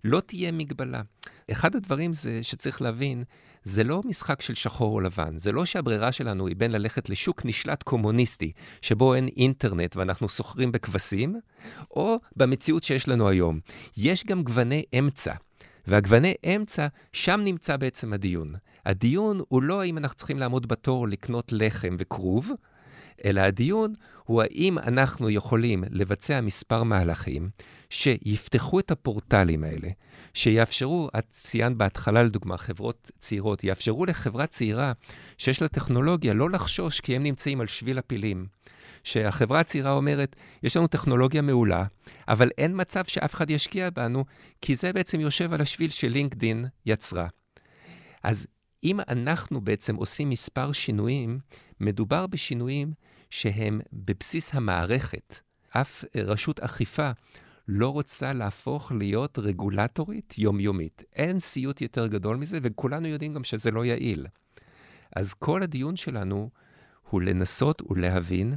[0.04, 1.02] לא תהיה מגבלה.
[1.52, 3.24] אחד הדברים זה שצריך להבין,
[3.64, 5.40] זה לא משחק של שחור או לבן.
[5.40, 8.52] זה לא שהברירה שלנו היא בין ללכת לשוק נשלט קומוניסטי,
[8.82, 11.40] שבו אין אינטרנט ואנחנו סוחרים בכבשים,
[11.92, 13.60] או במציאות שיש לנו היום.
[13.98, 15.34] יש גם גווני אמצע.
[15.88, 18.54] והגווני אמצע, שם נמצא בעצם הדיון.
[18.86, 22.52] הדיון הוא לא האם אנחנו צריכים לעמוד בתור לקנות לחם וכרוב,
[23.26, 23.94] אלא הדיון
[24.24, 27.50] הוא האם אנחנו יכולים לבצע מספר מהלכים
[27.90, 29.90] שיפתחו את הפורטלים האלה,
[30.34, 34.94] שיאפשרו, את ציינת בהתחלה לדוגמה, חברות צעירות, יאפשרו לחברה צעירה
[35.38, 38.46] שיש לה טכנולוגיה לא לחשוש כי הם נמצאים על שביל הפילים.
[39.04, 41.84] שהחברה הצעירה אומרת, יש לנו טכנולוגיה מעולה,
[42.28, 44.26] אבל אין מצב שאף אחד ישקיע בנו,
[44.62, 47.28] כי זה בעצם יושב על השביל שלינקדין יצרה.
[48.24, 48.48] אז
[48.84, 51.40] אם אנחנו בעצם עושים מספר שינויים,
[51.80, 52.94] מדובר בשינויים
[53.30, 55.36] שהם בבסיס המערכת.
[55.70, 57.12] אף רשות אכיפה
[57.68, 61.04] לא רוצה להפוך להיות רגולטורית יומיומית.
[61.14, 64.28] אין סיוט יותר גדול מזה, וכולנו יודעים גם שזה לא יעיל.
[65.16, 66.50] אז כל הדיון שלנו
[67.10, 68.56] הוא לנסות ולהבין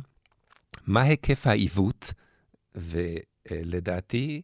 [0.87, 2.13] מה היקף העיוות,
[2.75, 4.43] ולדעתי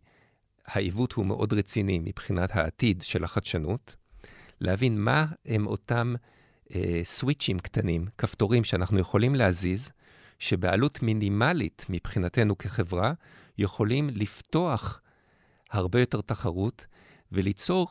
[0.66, 3.96] העיוות הוא מאוד רציני מבחינת העתיד של החדשנות,
[4.60, 6.14] להבין מה הם אותם
[6.74, 9.90] אה, סוויצ'ים קטנים, כפתורים שאנחנו יכולים להזיז,
[10.38, 13.12] שבעלות מינימלית מבחינתנו כחברה,
[13.58, 15.00] יכולים לפתוח
[15.70, 16.86] הרבה יותר תחרות
[17.32, 17.88] וליצור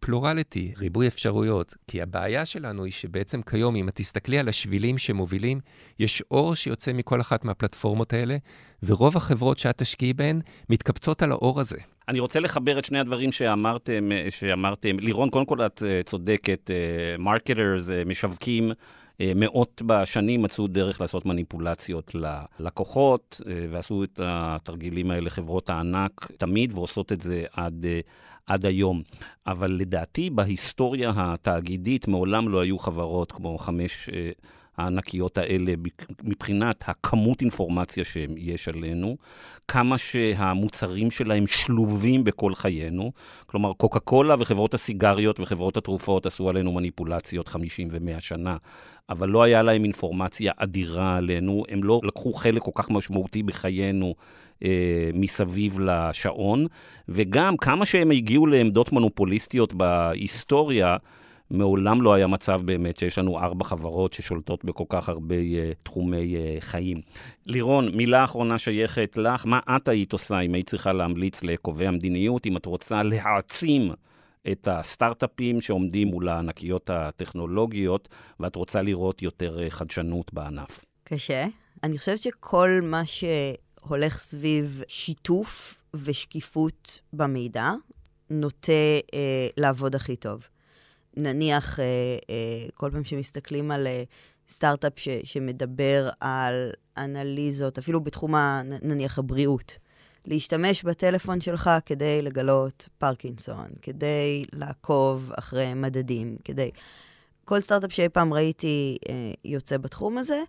[0.00, 1.74] פלורליטי, אה, ריבוי אפשרויות.
[1.86, 5.60] כי הבעיה שלנו היא שבעצם כיום, אם את תסתכלי על השבילים שמובילים,
[5.98, 8.36] יש אור שיוצא מכל אחת מהפלטפורמות האלה,
[8.82, 11.76] ורוב החברות שאת תשקיעי בהן מתקבצות על האור הזה.
[12.08, 14.98] אני רוצה לחבר את שני הדברים שאמרתם, שאמרתם.
[14.98, 16.70] לירון, קודם כל את אה, צודקת,
[17.18, 18.72] marketers, אה, משווקים.
[19.20, 26.30] אה, מאות בשנים מצאו דרך לעשות מניפולציות ללקוחות, אה, ועשו את התרגילים האלה חברות הענק
[26.38, 28.00] תמיד, ועושות את זה עד, אה,
[28.46, 29.02] עד היום.
[29.46, 34.10] אבל לדעתי, בהיסטוריה התאגידית מעולם לא היו חברות כמו חמש
[34.78, 35.72] הענקיות האלה
[36.22, 39.16] מבחינת הכמות אינפורמציה שיש עלינו,
[39.68, 43.12] כמה שהמוצרים שלהם שלובים בכל חיינו.
[43.46, 48.56] כלומר, קוקה קולה וחברות הסיגריות וחברות התרופות עשו עלינו מניפולציות 50 ו-100 שנה,
[49.10, 54.14] אבל לא היה להם אינפורמציה אדירה עלינו, הם לא לקחו חלק כל כך משמעותי בחיינו.
[54.64, 56.66] אה, מסביב לשעון,
[57.08, 60.96] וגם כמה שהם הגיעו לעמדות מונופוליסטיות בהיסטוריה,
[61.50, 66.36] מעולם לא היה מצב באמת שיש לנו ארבע חברות ששולטות בכל כך הרבה uh, תחומי
[66.36, 67.00] uh, חיים.
[67.46, 72.46] לירון, מילה אחרונה שייכת לך, מה את היית עושה אם היית צריכה להמליץ לקובעי המדיניות,
[72.46, 73.92] אם את רוצה להעצים
[74.50, 78.08] את הסטארט-אפים שעומדים מול הענקיות הטכנולוגיות,
[78.40, 80.84] ואת רוצה לראות יותר uh, חדשנות בענף?
[81.04, 81.46] קשה.
[81.82, 87.72] אני חושבת שכל מה שהולך סביב שיתוף ושקיפות במידע,
[88.30, 88.72] נוטה
[89.14, 90.48] אה, לעבוד הכי טוב.
[91.18, 91.84] נניח, אה,
[92.30, 94.02] אה, כל פעם שמסתכלים על אה,
[94.48, 98.34] סטארט-אפ ש, שמדבר על אנליזות, אפילו בתחום,
[98.82, 99.78] נניח, הבריאות,
[100.26, 106.70] להשתמש בטלפון שלך כדי לגלות פרקינסון, כדי לעקוב אחרי מדדים, כדי...
[107.44, 109.14] כל סטארט-אפ שאי פעם ראיתי אה,
[109.44, 110.42] יוצא בתחום הזה,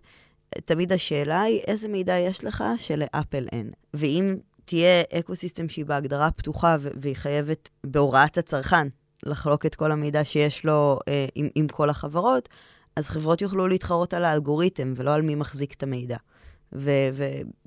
[0.64, 3.70] תמיד השאלה היא איזה מידע יש לך שלאפל אין.
[3.94, 8.88] ואם תהיה ecosystem שהיא בהגדרה פתוחה והיא חייבת בהוראת הצרכן
[9.26, 12.48] לחלוק את כל המידע שיש לו אה, עם, עם כל החברות,
[12.96, 16.16] אז חברות יוכלו להתחרות על האלגוריתם ולא על מי מחזיק את המידע.
[16.72, 16.90] ו-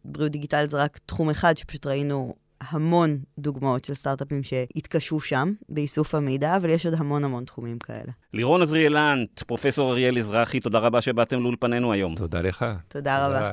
[0.05, 6.15] ובריאות דיגיטלית זה רק תחום אחד שפשוט ראינו המון דוגמאות של סטארט-אפים שהתקשו שם באיסוף
[6.15, 8.11] המידע, אבל יש עוד המון המון תחומים כאלה.
[8.33, 12.15] לירון עזריאלנט, פרופ' אריאל אזרחי, תודה רבה שבאתם לאולפנינו היום.
[12.15, 12.65] תודה לך.
[12.87, 13.51] תודה רבה.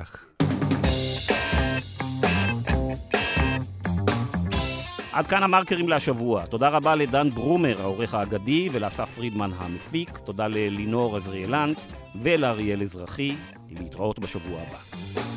[5.13, 6.47] עד כאן המרקרים להשבוע.
[6.47, 10.19] תודה רבה לדן ברומר, העורך האגדי, ולאסף פרידמן המפיק.
[10.19, 11.79] תודה ללינור עזריאלנט
[12.23, 13.35] ולאריאל אזרחי.
[13.71, 15.30] להתראות בשבוע הבא.